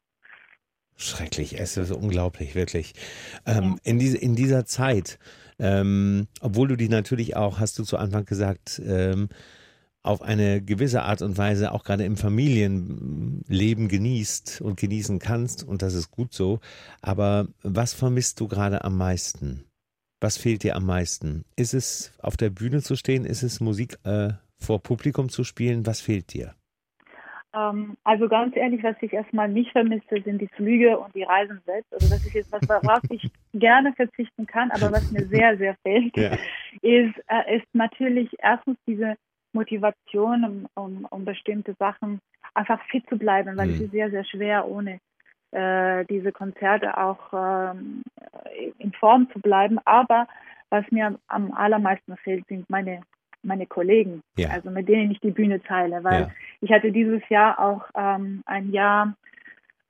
Schrecklich, 0.97 1.59
es 1.59 1.77
ist 1.77 1.91
unglaublich, 1.91 2.53
wirklich. 2.53 2.93
Ähm, 3.45 3.63
ja. 3.63 3.91
in, 3.91 3.99
diese, 3.99 4.17
in 4.17 4.35
dieser 4.35 4.65
Zeit, 4.65 5.17
ähm, 5.57 6.27
obwohl 6.41 6.67
du 6.67 6.75
die 6.75 6.89
natürlich 6.89 7.35
auch, 7.35 7.59
hast 7.59 7.79
du 7.79 7.83
zu 7.83 7.97
Anfang 7.97 8.25
gesagt, 8.25 8.81
ähm, 8.85 9.29
auf 10.03 10.21
eine 10.21 10.61
gewisse 10.61 11.03
Art 11.03 11.21
und 11.21 11.37
Weise 11.37 11.71
auch 11.71 11.83
gerade 11.83 12.05
im 12.05 12.17
Familienleben 12.17 13.87
genießt 13.87 14.61
und 14.61 14.79
genießen 14.79 15.19
kannst 15.19 15.67
und 15.67 15.81
das 15.81 15.93
ist 15.93 16.11
gut 16.11 16.33
so. 16.33 16.59
Aber 17.01 17.47
was 17.61 17.93
vermisst 17.93 18.39
du 18.39 18.47
gerade 18.47 18.83
am 18.83 18.97
meisten? 18.97 19.65
Was 20.19 20.37
fehlt 20.37 20.63
dir 20.63 20.75
am 20.75 20.85
meisten? 20.85 21.45
Ist 21.55 21.73
es 21.73 22.17
auf 22.21 22.37
der 22.37 22.49
Bühne 22.49 22.81
zu 22.81 22.95
stehen? 22.95 23.25
Ist 23.25 23.43
es 23.43 23.59
Musik 23.59 23.97
äh, 24.03 24.33
vor 24.59 24.81
Publikum 24.81 25.29
zu 25.29 25.43
spielen? 25.43 25.85
Was 25.85 26.01
fehlt 26.01 26.33
dir? 26.33 26.53
Ähm, 27.53 27.97
also 28.03 28.27
ganz 28.29 28.55
ehrlich, 28.55 28.81
was 28.83 28.95
ich 29.01 29.13
erstmal 29.13 29.49
nicht 29.49 29.71
vermisse, 29.71 30.21
sind 30.23 30.39
die 30.39 30.47
Flüge 30.47 30.97
und 30.97 31.13
die 31.15 31.23
Reisen 31.23 31.59
selbst. 31.65 31.93
Also 31.93 32.09
das 32.09 32.25
ist 32.25 32.33
jetzt 32.33 32.51
was, 32.51 32.61
worauf 32.69 33.01
ich 33.09 33.29
gerne 33.53 33.93
verzichten 33.93 34.45
kann, 34.45 34.71
aber 34.71 34.91
was 34.91 35.11
mir 35.11 35.25
sehr, 35.27 35.57
sehr 35.57 35.75
fehlt, 35.83 36.15
ja. 36.15 36.33
ist, 36.81 37.15
äh, 37.27 37.57
ist 37.57 37.67
natürlich 37.73 38.29
erstens 38.39 38.77
diese 38.87 39.15
Motivation, 39.53 40.43
um, 40.43 40.67
um, 40.75 41.07
um 41.09 41.25
bestimmte 41.25 41.73
Sachen 41.79 42.19
einfach 42.53 42.81
fit 42.85 43.07
zu 43.09 43.17
bleiben, 43.17 43.57
weil 43.57 43.67
mhm. 43.67 43.73
es 43.73 43.81
ist 43.81 43.91
sehr, 43.91 44.09
sehr 44.09 44.25
schwer, 44.25 44.67
ohne 44.67 44.99
äh, 45.51 46.05
diese 46.05 46.31
Konzerte 46.31 46.97
auch 46.97 47.33
ähm, 47.33 48.03
in 48.77 48.91
Form 48.93 49.29
zu 49.31 49.39
bleiben. 49.39 49.79
Aber 49.85 50.27
was 50.69 50.89
mir 50.91 51.17
am 51.27 51.53
allermeisten 51.53 52.15
fehlt, 52.17 52.47
sind 52.47 52.69
meine 52.69 53.01
meine 53.43 53.65
Kollegen, 53.65 54.21
ja. 54.37 54.49
also 54.49 54.69
mit 54.69 54.87
denen 54.87 55.09
ich 55.09 55.19
die 55.19 55.31
Bühne 55.31 55.61
teile, 55.63 56.03
weil 56.03 56.21
ja. 56.21 56.31
ich 56.61 56.71
hatte 56.71 56.91
dieses 56.91 57.27
Jahr 57.29 57.59
auch 57.59 57.89
ähm, 57.95 58.43
ein 58.45 58.71
Jahr 58.71 59.15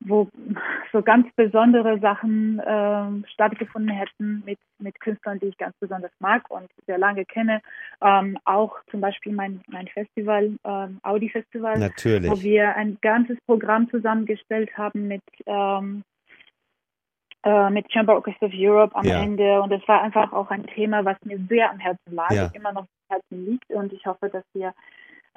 wo 0.01 0.27
so 0.91 1.01
ganz 1.01 1.27
besondere 1.35 1.99
Sachen 1.99 2.59
äh, 2.59 3.27
stattgefunden 3.29 3.91
hätten 3.91 4.43
mit, 4.45 4.59
mit 4.79 4.99
Künstlern, 4.99 5.39
die 5.39 5.47
ich 5.47 5.57
ganz 5.57 5.75
besonders 5.79 6.11
mag 6.19 6.49
und 6.49 6.69
sehr 6.85 6.97
lange 6.97 7.25
kenne. 7.25 7.61
Ähm, 8.01 8.37
auch 8.45 8.77
zum 8.89 9.01
Beispiel 9.01 9.31
mein, 9.31 9.61
mein 9.67 9.87
Festival, 9.87 10.57
ähm, 10.63 10.99
Audi 11.03 11.29
Festival, 11.29 11.77
Natürlich. 11.77 12.31
wo 12.31 12.41
wir 12.41 12.75
ein 12.75 12.97
ganzes 13.01 13.37
Programm 13.45 13.89
zusammengestellt 13.89 14.75
haben 14.77 15.07
mit 15.07 15.23
ähm, 15.45 16.03
äh, 17.43 17.69
mit 17.69 17.91
Chamber 17.91 18.15
Orchestra 18.15 18.47
of 18.47 18.53
Europe 18.55 18.95
am 18.95 19.05
ja. 19.05 19.21
Ende 19.21 19.61
und 19.61 19.71
es 19.71 19.87
war 19.87 20.01
einfach 20.03 20.31
auch 20.31 20.51
ein 20.51 20.65
Thema, 20.67 21.05
was 21.05 21.17
mir 21.25 21.39
sehr 21.49 21.71
am 21.71 21.79
Herzen 21.79 22.13
lag, 22.13 22.31
ja. 22.31 22.51
immer 22.53 22.71
noch 22.71 22.81
am 22.81 22.87
Herzen 23.09 23.45
liegt 23.45 23.69
und 23.71 23.93
ich 23.93 24.05
hoffe, 24.05 24.29
dass 24.29 24.43
wir 24.53 24.73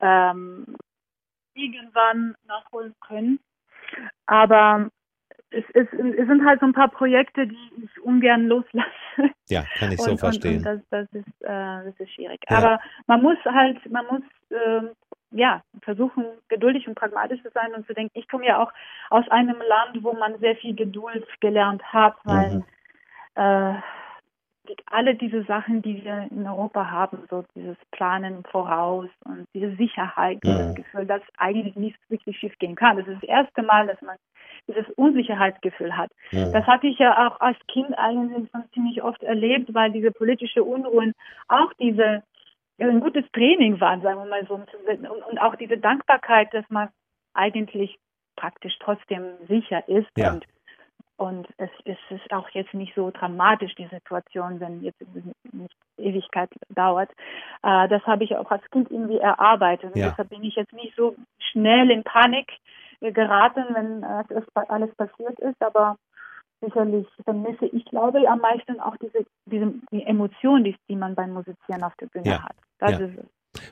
ähm, 0.03 0.77
irgendwann 1.55 2.35
nachholen 2.47 2.95
können. 3.01 3.39
Aber 4.27 4.91
es, 5.51 5.65
es, 5.75 5.87
es, 5.93 6.27
sind 6.27 6.45
halt 6.45 6.61
so 6.61 6.67
ein 6.67 6.73
paar 6.73 6.89
Projekte, 6.89 7.47
die 7.47 7.71
ich 7.85 8.03
ungern 8.03 8.47
loslasse. 8.47 8.89
Ja, 9.49 9.65
kann 9.79 9.93
ich 9.93 10.01
so 10.01 10.13
und, 10.13 10.19
verstehen. 10.19 10.59
Und, 10.59 10.67
und 10.67 10.85
das, 10.91 11.09
das, 11.11 11.21
ist, 11.21 11.43
äh, 11.43 11.85
das 11.85 11.95
ist 11.99 12.13
schwierig. 12.13 12.41
Ja. 12.49 12.59
Aber 12.59 12.81
man 13.07 13.23
muss 13.23 13.37
halt, 13.45 13.79
man 13.91 14.07
muss 14.07 14.23
äh, 14.51 14.89
ja 15.31 15.63
versuchen, 15.83 16.25
geduldig 16.49 16.89
und 16.89 16.95
pragmatisch 16.95 17.43
zu 17.43 17.51
sein 17.53 17.75
und 17.75 17.87
zu 17.87 17.95
denken, 17.95 18.19
ich 18.19 18.29
komme 18.29 18.47
ja 18.47 18.63
auch 18.63 18.73
aus 19.11 19.29
einem 19.29 19.57
Land, 19.59 20.03
wo 20.03 20.13
man 20.13 20.39
sehr 20.39 20.57
viel 20.57 20.75
Geduld 20.75 21.27
gelernt 21.41 21.83
hat, 21.93 22.17
weil 22.25 22.57
mhm. 22.57 22.65
äh, 23.35 23.75
alle 24.87 25.15
diese 25.15 25.45
Sachen, 25.45 25.83
die 25.83 26.05
wir 26.05 26.29
in 26.31 26.47
Europa 26.47 26.91
haben, 26.91 27.19
so 27.29 27.45
dieses 27.55 27.77
Planen 27.91 28.43
voraus 28.45 29.09
und 29.25 29.47
diese 29.55 29.75
Sicherheit, 29.77 30.39
ja. 30.45 30.57
dieses 30.57 30.75
Gefühl, 30.77 31.07
dass 31.07 31.23
eigentlich 31.37 31.77
nichts 31.77 31.99
wirklich 32.09 32.39
schief 32.39 32.57
gehen 32.59 32.75
kann. 32.75 32.97
Das 32.97 33.07
ist 33.07 33.23
das 33.23 33.29
erste 33.29 33.63
Mal, 33.63 33.87
dass 33.87 34.01
man 34.03 34.17
dieses 34.67 34.89
Unsicherheitsgefühl 34.97 35.97
hat. 35.97 36.11
Ja. 36.31 36.51
Das 36.51 36.67
hatte 36.67 36.87
ich 36.87 36.99
ja 36.99 37.29
auch 37.29 37.41
als 37.41 37.59
Kind 37.69 37.97
eigentlich 37.99 38.51
schon 38.51 38.65
ziemlich 38.73 39.03
oft 39.03 39.23
erlebt, 39.23 39.75
weil 39.75 39.93
diese 39.93 40.11
politische 40.11 40.65
Unruhen 40.65 41.13
auch 41.49 41.73
diese 41.79 42.23
ein 42.79 43.01
gutes 43.01 43.25
Training 43.33 43.81
waren, 43.81 44.03
sagen 44.03 44.19
wir 44.19 44.27
mal 44.27 44.47
so, 44.47 44.55
und 44.55 45.39
auch 45.39 45.55
diese 45.55 45.79
Dankbarkeit, 45.79 46.53
dass 46.53 46.69
man 46.71 46.89
eigentlich 47.33 47.99
praktisch 48.37 48.77
trotzdem 48.81 49.23
sicher 49.49 49.87
ist 49.89 50.09
ja. 50.17 50.33
und 50.33 50.45
und 51.17 51.47
es, 51.59 51.71
es 51.85 51.99
ist 52.11 52.33
auch 52.33 52.49
jetzt 52.51 52.75
nicht 52.75 52.95
so 52.95 53.11
dramatisch, 53.11 53.75
die 53.77 53.87
Situation, 53.87 54.59
wenn 54.59 54.83
jetzt 54.83 55.01
nicht 55.53 55.77
Ewigkeit 55.97 56.51
dauert. 56.71 57.11
Äh, 57.63 57.89
das 57.89 58.03
habe 58.05 58.25
ich 58.25 58.37
auch 58.37 58.51
als 58.51 58.69
Kind 58.71 58.91
irgendwie 58.91 59.19
erarbeitet. 59.19 59.95
Ja. 59.95 60.11
deshalb 60.11 60.31
bin 60.31 60.43
ich 60.43 60.57
jetzt 60.57 60.73
nicht 60.73 60.97
so 60.97 61.15
schnell 61.39 61.91
in 61.91 62.03
Panik 62.03 62.51
geraten, 63.01 63.65
wenn 63.75 64.03
äh, 64.03 64.65
alles 64.69 64.95
passiert 64.97 65.39
ist. 65.39 65.63
Aber 65.63 65.97
sicherlich 66.61 67.07
vermisse 67.25 67.67
ich, 67.67 67.85
glaube 67.85 68.21
ich, 68.21 68.29
am 68.29 68.41
meisten 68.41 68.81
auch 68.81 68.97
diese, 68.97 69.25
diese 69.47 69.73
die 69.93 70.05
Emotion, 70.05 70.65
die, 70.65 70.77
die 70.89 70.97
man 70.97 71.15
beim 71.15 71.33
Musizieren 71.33 71.85
auf 71.85 71.95
der 71.97 72.07
Bühne 72.07 72.27
ja. 72.27 72.43
hat. 72.43 72.57
Das 72.79 72.93
ja. 72.93 72.99
ist 72.99 73.19
es. 73.19 73.27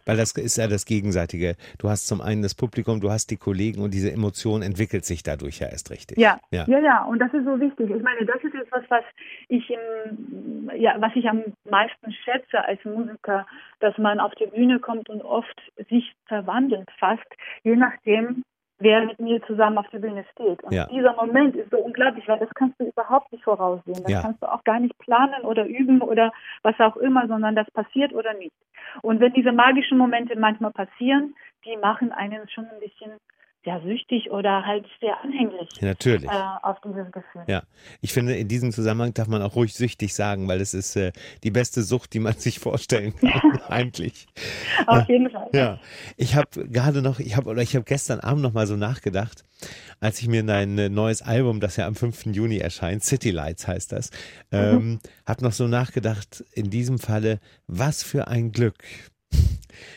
Weil 0.07 0.17
das 0.17 0.33
ist 0.33 0.57
ja 0.57 0.67
das 0.67 0.85
Gegenseitige. 0.85 1.57
Du 1.79 1.89
hast 1.89 2.07
zum 2.07 2.21
einen 2.21 2.43
das 2.43 2.55
Publikum, 2.55 3.01
du 3.01 3.11
hast 3.11 3.31
die 3.31 3.37
Kollegen 3.37 3.83
und 3.83 3.95
diese 3.95 4.13
Emotion 4.13 4.63
entwickelt 4.63 5.05
sich 5.05 5.23
dadurch 5.23 5.61
ja 5.61 5.69
erst 5.69 5.91
richtig. 5.91 6.19
Ja, 6.19 6.39
ja, 6.51 6.65
ja, 6.69 6.79
ja. 6.79 7.05
Und 7.05 7.19
das 7.19 7.33
ist 7.33 7.45
so 7.45 7.61
wichtig. 7.61 7.91
Ich 7.91 8.03
meine, 8.03 8.25
das 8.27 8.43
ist 8.43 8.55
etwas, 8.55 8.85
was 8.89 9.05
ich 9.49 9.71
im, 9.71 10.71
ja, 10.77 10.97
was 10.99 11.13
ich 11.15 11.29
am 11.29 11.45
meisten 11.69 12.13
schätze 12.13 12.65
als 12.65 12.85
Musiker, 12.85 13.47
dass 13.81 13.97
man 13.99 14.21
auf 14.21 14.35
die 14.35 14.47
Bühne 14.47 14.79
kommt 14.79 15.09
und 15.09 15.23
oft 15.23 15.61
sich 15.89 16.15
verwandelt, 16.27 16.89
fast 16.99 17.27
je 17.63 17.77
nachdem, 17.77 18.43
wer 18.83 19.05
mit 19.05 19.19
mir 19.21 19.43
zusammen 19.43 19.79
auf 19.79 19.89
der 19.91 19.99
Bühne 19.99 20.25
steht. 20.33 20.63
Und 20.63 20.73
ja. 20.73 20.87
dieser 20.87 21.15
Moment 21.15 21.57
ist 21.57 21.71
so 21.71 21.79
unglaublich, 21.79 22.27
weil 22.29 22.39
das 22.39 22.51
kannst 22.55 22.79
du 22.81 22.85
überhaupt 22.85 23.31
nicht 23.33 23.45
voraussehen. 23.45 24.03
Das 24.03 24.13
ja. 24.13 24.23
kannst 24.23 24.43
du 24.43 24.53
auch 24.53 24.65
gar 24.65 24.81
nicht 24.81 24.97
planen 24.99 25.45
oder 25.45 25.67
üben 25.67 26.03
oder 26.03 26.33
was 26.63 26.79
auch 26.81 26.97
immer, 26.97 27.27
sondern 27.29 27.55
das 27.55 27.71
passiert 27.71 28.13
oder 28.13 28.35
nicht. 28.35 28.53
Und 29.03 29.21
wenn 29.21 29.33
diese 29.33 29.53
magischen 29.53 29.99
Momente 29.99 30.39
manchmal 30.39 30.73
passieren, 30.73 31.35
die 31.65 31.77
machen 31.77 32.13
einen 32.13 32.49
schon 32.49 32.67
ein 32.67 32.81
bisschen 32.81 33.13
sehr 33.65 33.81
süchtig 33.83 34.31
oder 34.31 34.65
halt 34.65 34.87
sehr 35.01 35.21
anhänglich 35.23 35.69
ja, 35.81 35.89
natürlich. 35.89 36.29
Äh, 36.29 36.45
auf 36.63 36.79
dieses 36.81 37.11
Gefühl. 37.13 37.45
Ja, 37.47 37.63
ich 38.01 38.13
finde, 38.13 38.35
in 38.37 38.49
diesem 38.49 38.73
Zusammenhang 38.73 39.15
darf 39.15 39.29
man 39.29 39.43
auch 39.43 39.55
ruhig 39.55 39.75
süchtig 39.75 40.15
sagen, 40.15 40.49
weil 40.49 40.61
es 40.61 40.75
ist 40.75 40.97
äh, 40.97 41.13
die 41.43 41.51
beste 41.51 41.83
Sucht, 41.83 42.13
die 42.15 42.21
man 42.21 42.33
sich 42.39 42.59
vorstellen 42.59 43.15
kann, 43.17 43.61
eigentlich. 43.69 44.27
Auf 44.87 45.09
jeden 45.09 45.31
Fall. 45.31 45.49
Ja, 45.53 45.79
ich 46.17 46.35
habe 46.35 46.69
gerade 46.69 47.03
noch, 47.03 47.21
ich 47.21 47.37
habe 47.37 47.51
oder 47.51 47.63
ich 47.63 47.75
habe 47.75 47.85
gestern 47.85 48.21
Abend 48.21 48.43
noch 48.43 48.53
mal 48.53 48.67
so 48.67 48.77
nachgedacht, 48.77 49.45
als 50.01 50.21
ich 50.21 50.29
mir 50.29 50.43
dein 50.43 50.77
äh, 50.79 50.89
neues 50.89 51.23
Album, 51.23 51.61
das 51.61 51.77
ja 51.77 51.87
am 51.87 51.95
5. 51.95 52.27
Juni 52.27 52.59
erscheint, 52.59 53.05
City 53.05 53.31
Lights 53.31 53.69
heißt 53.69 53.93
das, 53.93 54.11
mhm. 54.51 54.59
ähm, 54.59 54.99
habe 55.27 55.45
noch 55.45 55.53
so 55.53 55.69
nachgedacht, 55.69 56.45
in 56.53 56.71
diesem 56.71 56.99
Falle, 56.99 57.39
was 57.67 58.03
für 58.03 58.29
ein 58.29 58.51
Glück, 58.53 58.83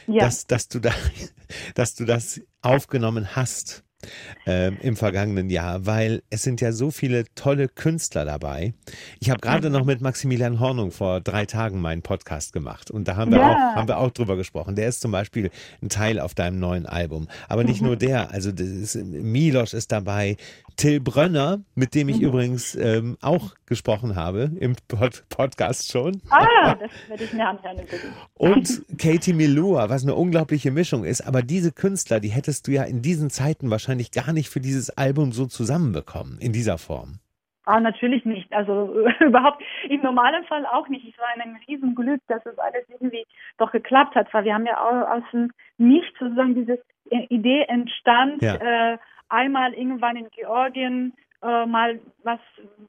ja. 0.08 0.26
dass, 0.26 0.48
dass, 0.48 0.68
du 0.68 0.80
da, 0.80 0.92
dass 1.76 1.96
du 1.96 2.06
das 2.06 2.42
aufgenommen 2.62 3.36
hast 3.36 3.86
ähm, 4.46 4.78
im 4.82 4.96
vergangenen 4.96 5.50
Jahr, 5.50 5.86
weil 5.86 6.22
es 6.30 6.44
sind 6.44 6.62
ja 6.62 6.72
so 6.72 6.92
viele 6.92 7.26
tolle 7.36 7.68
Künstler 7.68 8.26
dabei. 8.26 8.74
Ich 9.20 9.30
habe 9.30 9.40
gerade 9.40 9.70
noch 9.70 9.86
mit 9.86 10.02
Maximilian 10.02 10.60
Hornung 10.60 10.92
vor 10.92 11.22
drei 11.22 11.46
Tagen 11.46 11.80
meinen 11.82 12.02
Podcast 12.02 12.54
gemacht 12.54 12.92
und 12.92 13.08
da 13.08 13.16
haben 13.16 13.32
wir, 13.32 13.40
ja. 13.40 13.50
auch, 13.50 13.76
haben 13.76 13.88
wir 13.88 13.98
auch 13.98 14.12
drüber 14.12 14.36
gesprochen. 14.36 14.76
Der 14.76 14.88
ist 14.88 15.02
zum 15.02 15.12
Beispiel 15.12 15.50
ein 15.82 15.90
Teil 15.90 16.20
auf 16.20 16.34
deinem 16.34 16.60
neuen 16.60 16.86
Album. 16.86 17.28
Aber 17.48 17.64
nicht 17.64 17.82
mhm. 17.82 17.88
nur 17.88 17.96
der, 17.96 18.32
also 18.32 18.52
das 18.52 18.68
ist, 18.68 18.96
Milos 18.96 19.74
ist 19.74 19.92
dabei, 19.92 20.38
Till 20.76 21.00
Brönner, 21.00 21.60
mit 21.76 21.96
dem 21.96 22.10
ich 22.10 22.20
mhm. 22.20 22.28
übrigens 22.28 22.76
ähm, 22.76 23.18
auch 23.22 23.56
gesprochen 23.66 24.16
habe 24.16 24.52
im 24.60 24.76
Pod 24.88 25.24
Podcast 25.30 25.92
schon. 25.92 26.22
Ah, 26.30 26.76
das 26.76 26.92
werde 27.08 27.24
ich 27.24 27.34
mir 27.34 27.48
anhören. 27.48 27.82
Und 28.34 28.84
Katie 28.98 29.34
Milua, 29.34 29.90
was 29.90 30.04
eine 30.04 30.16
unglaubliche 30.16 30.72
Mischung 30.72 31.04
ist. 31.04 31.22
Aber 31.22 31.42
diese 31.42 31.72
Künstler, 31.72 32.20
die 32.20 32.30
hättest 32.30 32.68
du 32.68 32.72
ja 32.72 32.84
in 32.84 33.02
diesen 33.02 33.30
Zeiten 33.30 33.72
wahrscheinlich 33.72 34.12
gar 34.12 34.34
nicht 34.34 34.50
für 34.50 34.60
dieses 34.60 34.90
Album 34.98 35.32
so 35.32 35.46
zusammenbekommen, 35.46 36.38
in 36.40 36.54
dieser 36.54 36.78
Form. 36.78 37.20
Ah, 37.66 37.80
natürlich 37.80 38.26
nicht. 38.26 38.52
Also 38.54 38.96
überhaupt 39.20 39.64
im 39.90 40.02
normalen 40.02 40.44
Fall 40.46 40.66
auch 40.66 40.88
nicht. 40.88 41.08
Es 41.08 41.18
war 41.18 41.28
ein 41.36 41.58
Riesenglück, 41.68 42.22
dass 42.28 42.46
es 42.46 42.58
alles 42.60 42.88
irgendwie 42.90 43.26
doch 43.58 43.72
geklappt 43.72 44.16
hat, 44.16 44.32
weil 44.34 44.44
wir 44.46 44.54
haben 44.54 44.66
ja 44.66 44.78
aus 44.78 45.24
dem 45.34 45.52
Nichts 45.78 46.18
sozusagen 46.20 46.56
diese 46.56 46.80
Idee 47.30 47.66
entstand, 47.68 48.42
ja. 48.42 48.56
äh, 48.94 48.98
einmal 49.30 49.74
irgendwann 49.74 50.16
in 50.16 50.30
Georgien 50.32 51.14
äh, 51.46 51.66
mal 51.66 52.00
was 52.24 52.40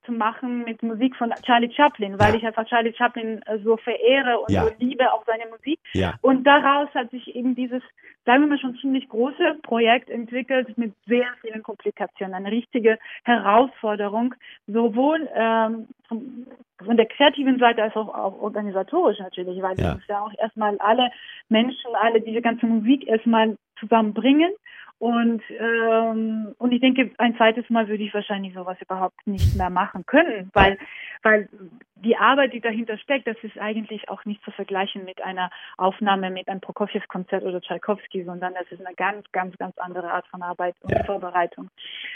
zu 0.04 0.12
machen 0.12 0.64
mit 0.64 0.82
Musik 0.82 1.14
von 1.16 1.30
Charlie 1.44 1.70
Chaplin, 1.72 2.18
weil 2.18 2.30
ja. 2.30 2.36
ich 2.36 2.46
einfach 2.46 2.64
Charlie 2.66 2.94
Chaplin 2.94 3.42
äh, 3.42 3.58
so 3.58 3.76
verehre 3.76 4.38
und 4.38 4.50
ja. 4.50 4.64
so 4.64 4.70
liebe 4.78 5.12
auch 5.12 5.24
seine 5.26 5.46
Musik. 5.50 5.78
Ja. 5.92 6.14
Und 6.22 6.44
daraus 6.44 6.88
hat 6.94 7.10
sich 7.10 7.34
eben 7.34 7.54
dieses, 7.54 7.82
sagen 8.24 8.42
wir 8.42 8.48
mal 8.48 8.58
schon 8.58 8.76
ziemlich 8.76 9.08
große 9.08 9.58
Projekt 9.62 10.08
entwickelt 10.08 10.78
mit 10.78 10.94
sehr 11.06 11.26
vielen 11.42 11.62
Komplikationen, 11.62 12.34
eine 12.34 12.50
richtige 12.50 12.98
Herausforderung, 13.24 14.34
sowohl 14.66 15.28
ähm, 15.34 15.88
von, 16.08 16.96
der 16.96 17.06
kreativen 17.06 17.58
Seite 17.58 17.82
als 17.82 17.96
auch, 17.96 18.08
auch 18.08 18.40
organisatorisch 18.40 19.18
natürlich, 19.18 19.60
weil 19.60 19.78
ja. 19.78 19.96
wir 19.96 20.00
ja 20.08 20.20
auch 20.20 20.32
erstmal 20.38 20.78
alle 20.78 21.10
Menschen, 21.48 21.94
alle 21.94 22.22
diese 22.22 22.40
ganze 22.40 22.64
Musik 22.66 23.06
erstmal 23.06 23.58
zusammenbringen 23.78 24.52
und, 24.98 25.42
ähm, 25.50 26.54
und 26.56 26.72
ich 26.72 26.80
denke, 26.80 27.10
ein 27.18 27.36
zweites 27.36 27.68
Mal 27.68 27.86
würde 27.88 28.02
ich 28.02 28.14
wahrscheinlich 28.14 28.54
sowas 28.54 28.80
überhaupt 28.80 29.26
nicht 29.26 29.54
mehr 29.54 29.68
machen 29.68 30.06
können, 30.06 30.50
weil, 30.54 30.78
weil 31.22 31.50
die 31.96 32.16
Arbeit, 32.16 32.54
die 32.54 32.62
dahinter 32.62 32.96
steckt, 32.96 33.26
das 33.26 33.36
ist 33.42 33.58
eigentlich 33.58 34.08
auch 34.08 34.24
nicht 34.24 34.42
zu 34.42 34.50
vergleichen 34.52 35.04
mit 35.04 35.22
einer 35.22 35.50
Aufnahme 35.76 36.30
mit 36.30 36.48
einem 36.48 36.62
Prokofjew-Konzert 36.62 37.44
oder 37.44 37.60
Tchaikovsky, 37.60 38.24
sondern 38.24 38.54
das 38.54 38.70
ist 38.70 38.84
eine 38.84 38.94
ganz, 38.94 39.30
ganz, 39.32 39.56
ganz 39.58 39.76
andere 39.76 40.10
Art 40.10 40.26
von 40.28 40.42
Arbeit 40.42 40.76
und 40.80 40.92
ja. 40.92 41.04
Vorbereitung. 41.04 41.68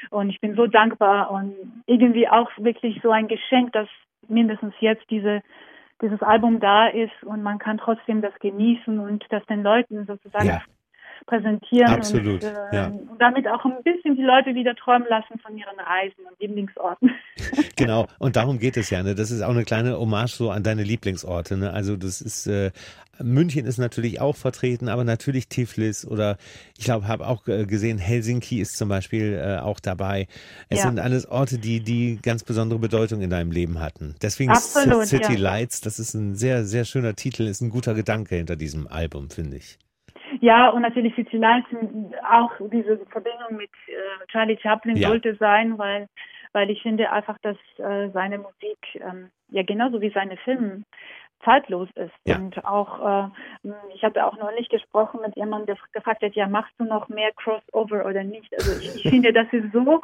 Und 0.09 0.31
ich 0.31 0.41
bin 0.41 0.55
so 0.55 0.67
dankbar 0.67 1.31
und 1.31 1.55
irgendwie 1.85 2.29
auch 2.29 2.51
wirklich 2.57 3.01
so 3.03 3.11
ein 3.11 3.29
Geschenk, 3.29 3.73
dass 3.73 3.89
mindestens 4.27 4.75
jetzt 4.81 5.09
diese 5.11 5.43
dieses 6.03 6.23
Album 6.23 6.61
da 6.61 6.87
ist 6.87 7.23
und 7.25 7.43
man 7.43 7.59
kann 7.59 7.77
trotzdem 7.77 8.23
das 8.23 8.33
genießen 8.39 8.99
und 8.99 9.23
das 9.29 9.45
den 9.45 9.63
Leuten 9.63 10.07
sozusagen 10.07 10.47
ja 10.47 10.63
präsentieren 11.27 11.87
Absolut, 11.93 12.45
und, 12.45 12.53
ja. 12.73 12.87
und 12.89 13.19
damit 13.19 13.47
auch 13.49 13.65
ein 13.65 13.83
bisschen 13.83 14.17
die 14.17 14.23
Leute 14.23 14.55
wieder 14.55 14.75
träumen 14.75 15.07
lassen 15.09 15.39
von 15.39 15.57
ihren 15.57 15.79
Reisen 15.79 16.25
und 16.29 16.39
Lieblingsorten. 16.41 17.11
Genau, 17.77 18.07
und 18.19 18.37
darum 18.37 18.59
geht 18.59 18.77
es 18.77 18.91
ja. 18.91 19.03
Ne? 19.03 19.15
Das 19.15 19.31
ist 19.31 19.41
auch 19.41 19.53
eine 19.53 19.65
kleine 19.65 19.99
Hommage 19.99 20.33
so 20.35 20.51
an 20.51 20.63
deine 20.63 20.83
Lieblingsorte. 20.83 21.57
Ne? 21.57 21.73
Also 21.73 21.97
das 21.97 22.21
ist 22.21 22.47
äh, 22.47 22.73
München 23.23 23.67
ist 23.67 23.79
natürlich 23.79 24.21
auch 24.21 24.37
vertreten, 24.37 24.89
aber 24.89 25.05
natürlich 25.05 25.49
Tiflis 25.49 26.07
oder 26.07 26.37
ich 26.79 26.85
glaube, 26.85 27.09
habe 27.09 27.27
auch 27.27 27.47
äh, 27.49 27.67
gesehen, 27.67 27.99
Helsinki 27.99 28.61
ist 28.61 28.77
zum 28.77 28.89
Beispiel 28.89 29.35
äh, 29.35 29.59
auch 29.59 29.81
dabei. 29.81 30.27
Es 30.69 30.79
Ja. 30.79 30.87
sind 30.87 30.99
alles 30.99 31.27
Orte, 31.27 31.59
die 31.59 31.81
die 31.81 32.19
ganz 32.23 32.45
besondere 32.45 32.79
Bedeutung 32.79 33.21
in 33.21 33.31
deinem 33.31 33.51
Leben 33.51 33.81
hatten. 33.81 34.15
Deswegen 34.23 34.53
ist 34.53 34.77
Absolut, 34.77 35.07
City 35.07 35.35
ja. 35.35 35.39
Lights, 35.39 35.81
das 35.81 35.99
ist 35.99 36.15
ein 36.15 36.35
sehr, 36.35 36.65
sehr 36.65 36.85
schöner 36.85 37.15
Titel, 37.15 37.45
ist 37.45 37.61
ein 37.61 37.71
guter 37.71 37.95
Gedanke 37.95 38.37
hinter 38.37 38.57
diesem 38.57 38.87
Album, 38.87 39.31
finde 39.31 39.59
ich. 39.59 39.79
Ja, 40.41 40.71
und 40.71 40.83
natürlich 40.83 41.15
City 41.15 41.37
Lights, 41.37 41.69
auch 42.31 42.53
diese 42.71 42.99
Verbindung 43.07 43.57
mit 43.57 43.71
äh, 43.89 44.27
Charlie 44.29 44.59
Chaplin 44.61 44.97
Ja. 44.97 45.09
sollte 45.09 45.35
sein, 45.37 45.79
weil, 45.79 46.09
weil 46.53 46.71
ich 46.71 46.83
finde 46.83 47.11
einfach, 47.11 47.39
dass 47.43 47.57
äh, 47.79 48.11
seine 48.11 48.39
Musik, 48.39 48.79
ähm, 48.95 49.31
ja 49.49 49.63
genauso 49.63 50.01
wie 50.01 50.11
seine 50.11 50.37
Filme, 50.39 50.83
zeitlos 51.45 51.89
ist. 51.95 52.13
Ja. 52.25 52.37
Und 52.37 52.65
auch, 52.65 53.31
äh, 53.65 53.71
ich 53.95 54.05
habe 54.05 54.25
auch 54.25 54.37
neulich 54.39 54.69
gesprochen 54.69 55.21
mit 55.23 55.37
jemandem, 55.37 55.75
der 55.75 55.77
gefragt 55.93 56.23
hat, 56.23 56.35
ja, 56.35 56.47
machst 56.47 56.75
du 56.79 56.85
noch 56.85 57.09
mehr 57.09 57.33
Crossover 57.33 58.07
oder 58.07 58.25
nicht? 58.25 58.53
Also 58.55 58.79
ich, 58.79 58.95
ich 58.97 59.11
finde, 59.11 59.33
das 59.33 59.47
ist 59.53 59.73
so 59.73 60.03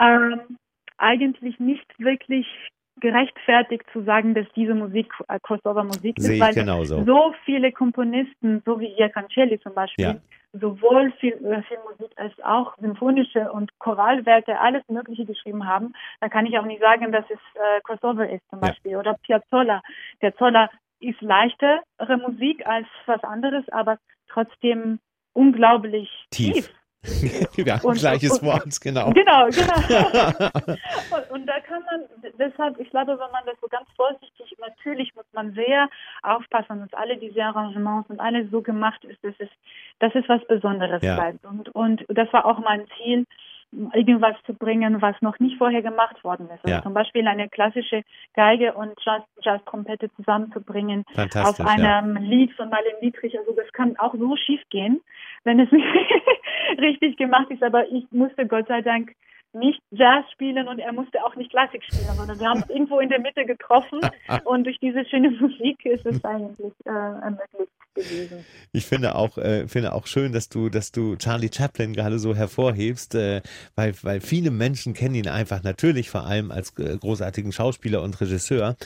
ähm, 0.00 0.58
eigentlich 0.98 1.58
nicht 1.58 1.86
wirklich 1.98 2.46
gerechtfertigt 3.00 3.84
zu 3.92 4.02
sagen, 4.02 4.34
dass 4.34 4.46
diese 4.54 4.74
Musik 4.74 5.12
äh, 5.28 5.38
Crossover-Musik 5.42 6.16
Sehe 6.18 6.34
ist, 6.34 6.40
weil 6.40 6.54
genauso. 6.54 7.04
so 7.04 7.34
viele 7.44 7.72
Komponisten, 7.72 8.62
so 8.64 8.78
wie 8.80 8.94
Giaconcelli 8.94 9.58
zum 9.60 9.74
Beispiel, 9.74 10.04
Ja. 10.04 10.16
sowohl 10.52 11.10
viel, 11.12 11.32
äh, 11.44 11.62
Filmmusik 11.62 12.12
als 12.16 12.32
auch 12.42 12.76
symphonische 12.78 13.50
und 13.52 13.70
Choralwerke, 13.78 14.58
alles 14.60 14.82
Mögliche 14.88 15.24
geschrieben 15.24 15.66
haben, 15.66 15.94
dann 16.20 16.30
kann 16.30 16.46
ich 16.46 16.58
auch 16.58 16.66
nicht 16.66 16.80
sagen, 16.80 17.10
dass 17.12 17.24
es 17.30 17.38
äh, 17.54 17.80
Crossover 17.82 18.28
ist 18.28 18.42
zum 18.50 18.60
Ja. 18.60 18.68
Beispiel. 18.68 18.96
Oder 18.96 19.14
Piazzolla. 19.24 19.82
Piazzolla 20.20 20.70
ist 21.00 21.20
leichtere 21.20 21.82
Musik 22.28 22.64
als 22.66 22.86
was 23.06 23.22
anderes, 23.24 23.68
aber 23.70 23.98
trotzdem 24.28 25.00
unglaublich 25.32 26.08
Tief. 26.30 26.54
tief. 26.54 26.74
Ja, 27.56 27.80
Und- 27.82 27.98
gleiches 27.98 28.38
und- 28.38 28.46
Wort, 28.46 28.80
genau. 28.80 29.10
Genau, 29.12 29.46
genau. 29.46 29.76
und, 31.16 31.30
und 31.30 31.46
da 31.46 31.58
kann 31.60 31.82
man, 31.90 32.32
deshalb, 32.38 32.78
ich 32.78 32.90
glaube, 32.90 33.12
wenn 33.12 33.30
man 33.32 33.44
das 33.46 33.56
so 33.60 33.66
ganz 33.68 33.88
vorsichtig, 33.96 34.56
natürlich 34.60 35.14
muss 35.14 35.24
man 35.32 35.52
sehr 35.54 35.88
aufpassen, 36.22 36.80
dass 36.80 36.92
alle 36.94 37.16
diese 37.16 37.42
Arrangements 37.42 38.08
und 38.10 38.20
alles 38.20 38.50
so 38.50 38.62
gemacht 38.62 39.04
ist, 39.04 39.22
dass 39.24 39.34
es, 39.38 39.48
dass 39.98 40.14
es 40.14 40.28
was 40.28 40.46
Besonderes 40.46 41.02
Ja. 41.02 41.16
bleibt. 41.16 41.44
Und, 41.44 41.68
und 41.74 42.04
das 42.08 42.32
war 42.32 42.46
auch 42.46 42.58
mein 42.60 42.86
Ziel, 42.96 43.26
irgendwas 43.94 44.34
zu 44.44 44.52
bringen, 44.54 45.00
was 45.00 45.16
noch 45.22 45.38
nicht 45.38 45.56
vorher 45.56 45.82
gemacht 45.82 46.22
worden 46.24 46.46
ist. 46.46 46.64
Also 46.64 46.68
Ja. 46.76 46.82
zum 46.82 46.92
Beispiel 46.94 47.26
eine 47.26 47.48
klassische 47.48 48.02
Geige 48.34 48.74
und 48.74 48.92
Jazz- 49.04 49.22
Jazz-Trompete 49.40 50.10
zusammenzubringen 50.16 51.04
auf 51.08 51.14
Fantastisch. 51.14 51.66
ja. 51.78 51.98
einem 51.98 52.16
Lied 52.16 52.52
von 52.52 52.68
Marlene 52.68 52.98
Dietrich. 53.02 53.38
Also 53.38 53.52
das 53.52 53.70
kann 53.72 53.96
auch 53.98 54.14
so 54.14 54.36
schief 54.36 54.60
gehen, 54.70 55.00
wenn 55.44 55.58
es 55.60 55.70
nicht 55.72 55.86
richtig 56.78 57.16
gemacht 57.16 57.50
ist. 57.50 57.62
Aber 57.62 57.88
ich 57.88 58.04
musste 58.10 58.46
Gott 58.46 58.68
sei 58.68 58.82
Dank 58.82 59.12
nicht 59.54 59.80
Jazz 59.90 60.24
spielen 60.32 60.66
und 60.68 60.78
er 60.78 60.92
musste 60.94 61.22
auch 61.24 61.36
nicht 61.36 61.50
Klassik 61.50 61.84
spielen, 61.84 62.14
sondern 62.16 62.40
wir 62.40 62.48
haben 62.48 62.62
uns 62.62 62.70
irgendwo 62.70 63.00
in 63.00 63.10
der 63.10 63.20
Mitte 63.20 63.44
getroffen 63.44 64.00
und 64.44 64.64
durch 64.64 64.78
diese 64.80 65.04
schöne 65.04 65.30
Musik 65.30 65.84
ist 65.84 66.06
es 66.06 66.24
eigentlich 66.24 66.72
äh, 66.86 66.90
ermöglicht 66.90 67.70
gewesen. 67.94 68.44
Ich 68.72 68.86
finde 68.86 69.14
auch, 69.14 69.38
äh, 69.38 69.68
finde 69.68 69.92
auch 69.92 70.06
schön, 70.06 70.32
dass 70.32 70.48
du, 70.48 70.68
dass 70.68 70.92
du 70.92 71.16
Charlie 71.16 71.50
Chaplin 71.52 71.92
gerade 71.92 72.18
so 72.18 72.34
hervorhebst, 72.34 73.14
äh, 73.14 73.42
weil, 73.74 73.94
weil 74.02 74.20
viele 74.20 74.50
Menschen 74.50 74.94
kennen 74.94 75.14
ihn 75.14 75.28
einfach 75.28 75.62
natürlich 75.62 76.10
vor 76.10 76.24
allem 76.24 76.50
als 76.50 76.72
äh, 76.78 76.96
großartigen 76.96 77.52
Schauspieler 77.52 78.02
und 78.02 78.20
Regisseur. 78.20 78.76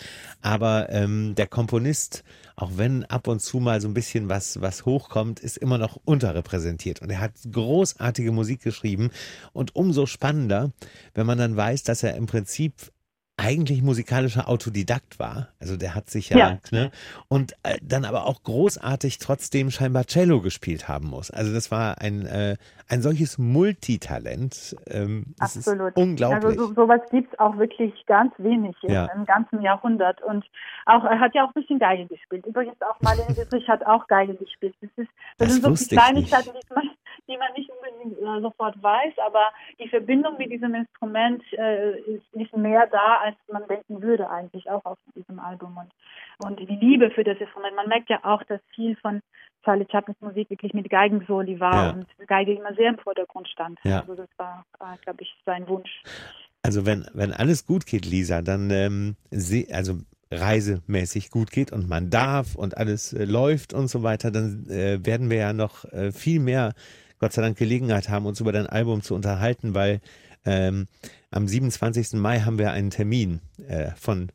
Aber 0.40 0.88
ähm, 0.90 1.34
der 1.36 1.46
Komponist, 1.46 2.24
auch 2.56 2.72
wenn 2.76 3.04
ab 3.04 3.28
und 3.28 3.40
zu 3.40 3.58
mal 3.58 3.80
so 3.80 3.88
ein 3.88 3.94
bisschen 3.94 4.28
was, 4.28 4.60
was 4.60 4.86
hochkommt, 4.86 5.40
ist 5.40 5.58
immer 5.58 5.78
noch 5.78 5.98
unterrepräsentiert. 6.04 7.02
Und 7.02 7.10
er 7.10 7.20
hat 7.20 7.32
großartige 7.50 8.32
Musik 8.32 8.62
geschrieben. 8.62 9.10
Und 9.52 9.76
umso 9.76 10.06
spannender, 10.06 10.72
wenn 11.14 11.26
man 11.26 11.38
dann 11.38 11.56
weiß, 11.56 11.82
dass 11.84 12.02
er 12.02 12.16
im 12.16 12.26
Prinzip 12.26 12.92
eigentlich 13.38 13.82
musikalischer 13.82 14.48
Autodidakt 14.48 15.18
war. 15.18 15.48
Also 15.60 15.76
der 15.76 15.94
hat 15.94 16.08
sich 16.08 16.30
ja, 16.30 16.38
Ja. 16.38 16.58
Ne, 16.70 16.90
und 17.28 17.52
äh, 17.64 17.76
dann 17.82 18.04
aber 18.06 18.24
auch 18.26 18.42
großartig 18.42 19.18
trotzdem 19.18 19.70
scheinbar 19.70 20.04
Cello 20.06 20.40
gespielt 20.40 20.88
haben 20.88 21.08
muss. 21.08 21.30
Also 21.30 21.52
das 21.52 21.70
war 21.70 22.00
ein, 22.00 22.24
äh, 22.24 22.56
ein 22.88 23.02
solches 23.02 23.36
Multitalent. 23.36 24.76
Ähm, 24.86 25.34
Absolut. 25.38 25.96
unglaublich. 25.96 26.44
Also 26.44 26.68
so, 26.68 26.74
sowas 26.74 27.00
gibt 27.10 27.32
es 27.32 27.38
auch 27.38 27.58
wirklich 27.58 27.92
ganz 28.06 28.32
wenig 28.38 28.74
im, 28.82 28.90
Ja. 28.92 29.06
im 29.14 29.26
ganzen 29.26 29.60
Jahrhundert. 29.60 30.22
Und 30.22 30.44
auch 30.86 31.04
er 31.04 31.20
hat 31.20 31.34
ja 31.34 31.44
auch 31.44 31.48
ein 31.54 31.60
bisschen 31.60 31.78
Geige 31.78 32.06
gespielt. 32.06 32.46
Übrigens 32.46 32.80
auch 32.80 33.00
Marlene 33.02 33.34
Dietrich 33.34 33.68
hat 33.68 33.84
auch 33.86 34.06
Geige 34.06 34.34
gespielt. 34.34 34.74
Das, 34.80 34.90
ist, 34.96 35.10
das, 35.38 35.48
Das 35.48 35.52
sind 35.52 35.78
so 35.78 35.84
die 35.84 35.94
Kleinigkeiten, 35.94 36.50
die 36.54 36.74
man, 36.74 36.90
die 37.28 37.36
man 37.36 37.52
nicht 37.56 37.70
unbedingt 37.70 38.18
äh, 38.20 38.40
sofort 38.40 38.80
weiß, 38.82 39.14
aber 39.26 39.44
die 39.78 39.88
Verbindung 39.88 40.36
mit 40.38 40.50
diesem 40.50 40.74
Instrument 40.74 41.42
äh, 41.52 41.98
ist, 42.00 42.24
ist 42.32 42.56
mehr 42.56 42.86
da, 42.90 43.20
als 43.24 43.36
man 43.52 43.66
denken 43.68 44.00
würde 44.02 44.28
eigentlich 44.30 44.68
auch 44.70 44.84
auf 44.84 44.98
diesem 45.14 45.38
Album. 45.40 45.76
Und, 45.76 46.46
und 46.46 46.60
die 46.60 46.76
Liebe 46.76 47.10
für 47.10 47.24
das 47.24 47.38
Instrument. 47.38 47.74
Man 47.76 47.88
merkt 47.88 48.08
ja 48.10 48.20
auch, 48.22 48.42
dass 48.44 48.60
viel 48.74 48.96
von 48.96 49.20
Charlie 49.64 49.86
Chaplins 49.90 50.20
Musik 50.20 50.48
wirklich 50.50 50.72
mit 50.74 50.88
Geigensoli 50.88 51.58
war 51.58 51.74
Ja. 51.86 51.90
und 51.90 52.06
Geige 52.28 52.52
immer 52.54 52.74
sehr 52.74 52.90
im 52.90 52.98
Vordergrund 52.98 53.48
stand. 53.48 53.78
Ja. 53.84 54.00
Also 54.00 54.14
das 54.14 54.28
war, 54.36 54.64
äh, 54.80 54.96
glaube 55.02 55.22
ich, 55.22 55.34
sein 55.44 55.66
Wunsch. 55.66 56.02
Also 56.62 56.86
wenn, 56.86 57.06
wenn 57.14 57.32
alles 57.32 57.66
gut 57.66 57.86
geht, 57.86 58.06
Lisa, 58.06 58.42
dann 58.42 58.70
ähm, 58.70 59.16
se- 59.30 59.66
also 59.72 59.94
reisemäßig 60.32 61.30
gut 61.30 61.50
geht 61.50 61.72
und 61.72 61.88
man 61.88 62.10
darf 62.10 62.54
und 62.56 62.76
alles 62.76 63.12
äh, 63.12 63.24
läuft 63.24 63.72
und 63.72 63.88
so 63.88 64.02
weiter, 64.02 64.30
dann 64.30 64.66
äh, 64.68 65.04
werden 65.04 65.30
wir 65.30 65.36
ja 65.38 65.52
noch 65.52 65.84
äh, 65.92 66.10
viel 66.12 66.40
mehr, 66.40 66.72
Gott 67.18 67.32
sei 67.32 67.42
Dank, 67.42 67.56
Gelegenheit 67.58 68.08
haben, 68.08 68.26
uns 68.26 68.40
über 68.40 68.52
dein 68.52 68.66
Album 68.66 69.02
zu 69.02 69.14
unterhalten, 69.14 69.74
weil 69.74 70.00
ähm, 70.44 70.86
am 71.30 71.48
27. 71.48 72.14
Mai 72.14 72.40
haben 72.40 72.58
wir 72.58 72.72
einen 72.72 72.90
Termin 72.90 73.40
äh, 73.68 73.90
von 73.96 74.30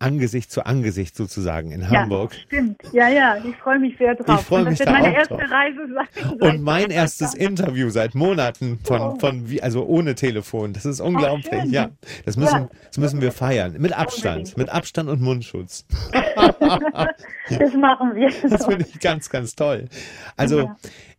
Angesicht 0.00 0.50
zu 0.50 0.66
Angesicht 0.66 1.16
sozusagen 1.16 1.70
in 1.70 1.88
Hamburg. 1.88 2.32
Ja, 2.34 2.40
stimmt. 2.46 2.80
Ja, 2.92 3.08
ja, 3.08 3.36
ich 3.44 3.54
freue 3.56 3.78
mich 3.78 3.96
sehr 3.96 4.16
drauf. 4.16 4.40
Ich 4.40 4.46
freu 4.46 4.58
Und 4.58 4.64
das 4.64 4.70
mich 4.72 4.78
wird 4.80 4.88
da 4.88 4.92
meine 4.92 5.14
erste 5.14 5.34
drauf. 5.34 5.50
Reise 5.50 5.80
sein. 5.94 6.32
Und 6.40 6.62
mein 6.62 6.90
erstes 6.90 7.32
Interview 7.34 7.88
seit 7.88 8.16
Monaten 8.16 8.80
von, 8.82 9.00
Oh. 9.00 9.18
von 9.20 9.48
wie, 9.48 9.62
also 9.62 9.84
ohne 9.86 10.16
Telefon. 10.16 10.72
Das 10.72 10.84
ist 10.84 10.98
unglaublich. 11.00 11.46
schön. 11.48 11.70
ja, 11.70 11.90
das 12.24 12.36
müssen, 12.36 12.62
Ja. 12.62 12.68
das 12.88 12.98
müssen 12.98 13.20
wir 13.20 13.30
feiern. 13.30 13.76
Mit 13.78 13.92
Abstand, 13.96 14.56
mit 14.56 14.68
Abstand 14.68 15.08
und 15.08 15.20
Mundschutz. 15.20 15.86
das 16.12 17.74
machen 17.74 18.14
wir. 18.16 18.32
Das 18.48 18.66
finde 18.66 18.84
ich 18.88 18.98
ganz, 18.98 19.30
ganz 19.30 19.54
toll. 19.54 19.88
Also, 20.36 20.60
Ja. 20.62 20.76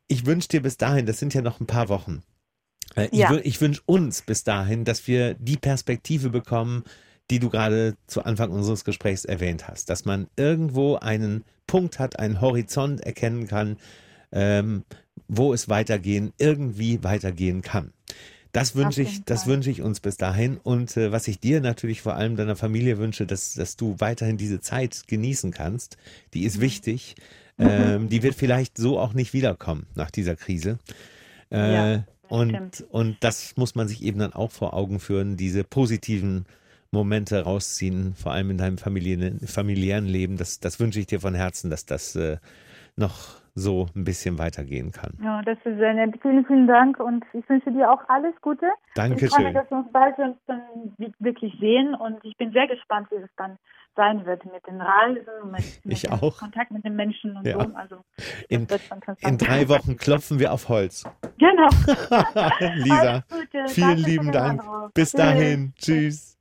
Ich 0.10 0.26
wünsche 0.26 0.50
dir 0.50 0.62
bis 0.62 0.76
dahin, 0.76 1.06
das 1.06 1.19
sind 1.19 1.34
ja 1.34 1.41
noch 1.41 1.62
ein 1.62 1.67
paar 1.67 1.88
Wochen. 1.88 2.24
Äh, 2.95 3.06
Ich, 3.12 3.19
Ja. 3.19 3.38
ich 3.41 3.62
wünsche 3.62 3.82
uns 3.86 4.22
bis 4.24 4.43
dahin, 4.43 4.84
dass 4.84 5.08
wir 5.08 5.36
die 5.36 5.56
Perspektive 5.58 6.30
bekommen, 6.30 6.84
die 7.32 7.39
du 7.39 7.50
gerade 7.50 7.95
zu 8.08 8.26
Anfang 8.26 8.50
unseres 8.50 8.84
Gesprächs 8.84 9.24
erwähnt 9.24 9.67
hast. 9.67 9.89
Dass 9.89 10.04
man 10.04 10.28
irgendwo 10.36 10.95
einen 10.95 11.45
Punkt 11.67 12.00
hat, 12.00 12.17
einen 12.19 12.41
Horizont 12.41 13.02
erkennen 13.02 13.48
kann, 13.48 13.78
ähm, 14.32 14.84
wo 15.28 15.54
es 15.54 15.69
weitergehen, 15.69 16.34
irgendwie 16.39 17.04
weitergehen 17.04 17.62
kann. 17.62 17.93
Das 18.52 18.76
wünsche 18.76 19.04
ich, 19.04 19.24
das 19.26 19.45
wünsche 19.45 19.69
ich 19.69 19.84
uns 19.84 20.00
bis 20.00 20.17
dahin. 20.17 20.58
Und 20.58 20.98
äh, 20.98 21.12
was 21.12 21.28
ich 21.28 21.39
dir 21.39 21.62
natürlich 21.62 22.02
vor 22.02 22.15
allem 22.15 22.36
deiner 22.36 22.56
Familie 22.56 22.98
wünsche, 22.98 23.28
dass, 23.28 23.54
dass 23.54 23.76
du 23.76 23.95
weiterhin 24.00 24.38
diese 24.38 24.60
Zeit 24.60 25.04
genießen 25.08 25.52
kannst. 25.52 25.98
Die 26.34 26.41
Mhm. 26.41 26.48
ist 26.48 26.60
wichtig. 26.60 27.15
Ähm, 27.60 28.10
die 28.10 28.24
wird 28.24 28.36
vielleicht 28.36 28.78
so 28.78 29.00
auch 29.00 29.13
nicht 29.13 29.34
wiederkommen 29.34 29.86
nach 29.95 30.12
dieser 30.12 30.36
Krise. 30.36 30.80
Äh, 31.52 31.74
Ja, 31.74 32.04
und, 32.30 32.50
stimmt. 32.50 32.86
und 32.91 33.17
das 33.22 33.58
muss 33.58 33.76
man 33.76 33.88
sich 33.88 34.04
eben 34.04 34.19
dann 34.19 34.34
auch 34.34 34.52
vor 34.52 34.74
Augen 34.74 35.00
führen, 35.00 35.36
diese 35.36 35.63
positiven 35.63 36.45
Momente 36.91 37.41
rausziehen, 37.41 38.15
vor 38.15 38.32
allem 38.32 38.52
in 38.52 38.58
deinem 38.58 38.78
familiären, 38.78 39.39
familiären 39.48 40.06
Leben. 40.06 40.38
Das, 40.38 40.60
das 40.60 40.80
wünsche 40.80 41.00
ich 41.00 41.08
dir 41.08 41.19
von 41.19 41.36
Herzen, 41.36 41.69
dass 41.69 41.86
das 41.86 42.15
äh, 42.15 42.38
noch 42.95 43.38
so 43.55 43.88
ein 43.95 44.03
bisschen 44.03 44.38
weitergehen 44.39 44.91
kann. 44.91 45.12
Ja, 45.23 45.41
das 45.41 45.57
ist 45.63 45.77
sehr 45.77 45.93
nett. 45.93 46.15
Vielen, 46.21 46.45
vielen 46.45 46.67
Dank 46.67 46.99
und 46.99 47.23
ich 47.33 47.47
wünsche 47.49 47.71
dir 47.71 47.91
auch 47.91 48.01
alles 48.07 48.33
Gute. 48.41 48.65
Ich 48.65 48.93
freue 48.95 49.09
mich, 49.09 49.19
Dankeschön. 49.19 49.53
dass 49.53 49.69
wir 49.71 49.77
uns 49.77 49.91
bald 49.91 50.17
uns 50.19 50.38
dann 50.47 50.62
wi- 50.97 51.13
wirklich 51.19 51.53
sehen 51.59 51.93
und 51.95 52.17
ich 52.23 52.35
bin 52.38 52.51
sehr 52.51 52.67
gespannt, 52.67 53.07
wie 53.12 53.15
es 53.15 53.29
dann 53.38 53.57
sein 53.95 54.25
wird 54.25 54.45
mit 54.45 54.65
den 54.67 54.79
Reisen, 54.79 55.51
mit, 55.51 55.63
mit 55.83 55.93
Ich 55.93 56.01
dem 56.03 56.13
auch. 56.13 56.38
Kontakt 56.38 56.71
mit 56.71 56.85
den 56.85 56.95
Menschen 56.95 57.35
und 57.35 57.45
Ja. 57.45 57.59
so. 57.65 57.75
Also 57.75 58.03
In, 58.47 58.67
in 59.21 59.38
drei 59.38 59.67
Wochen 59.67 59.97
klopfen 59.97 60.39
wir 60.39 60.53
auf 60.53 60.69
Holz. 60.69 61.03
Genau. 61.38 61.69
Lisa, 62.75 63.23
vielen 63.67 63.88
Danke 63.97 64.01
lieben 64.09 64.31
Dank. 64.31 64.62
Bis 64.93 65.12
Tschüss. 65.12 65.19
dahin. 65.19 65.73
Tschüss. 65.77 66.38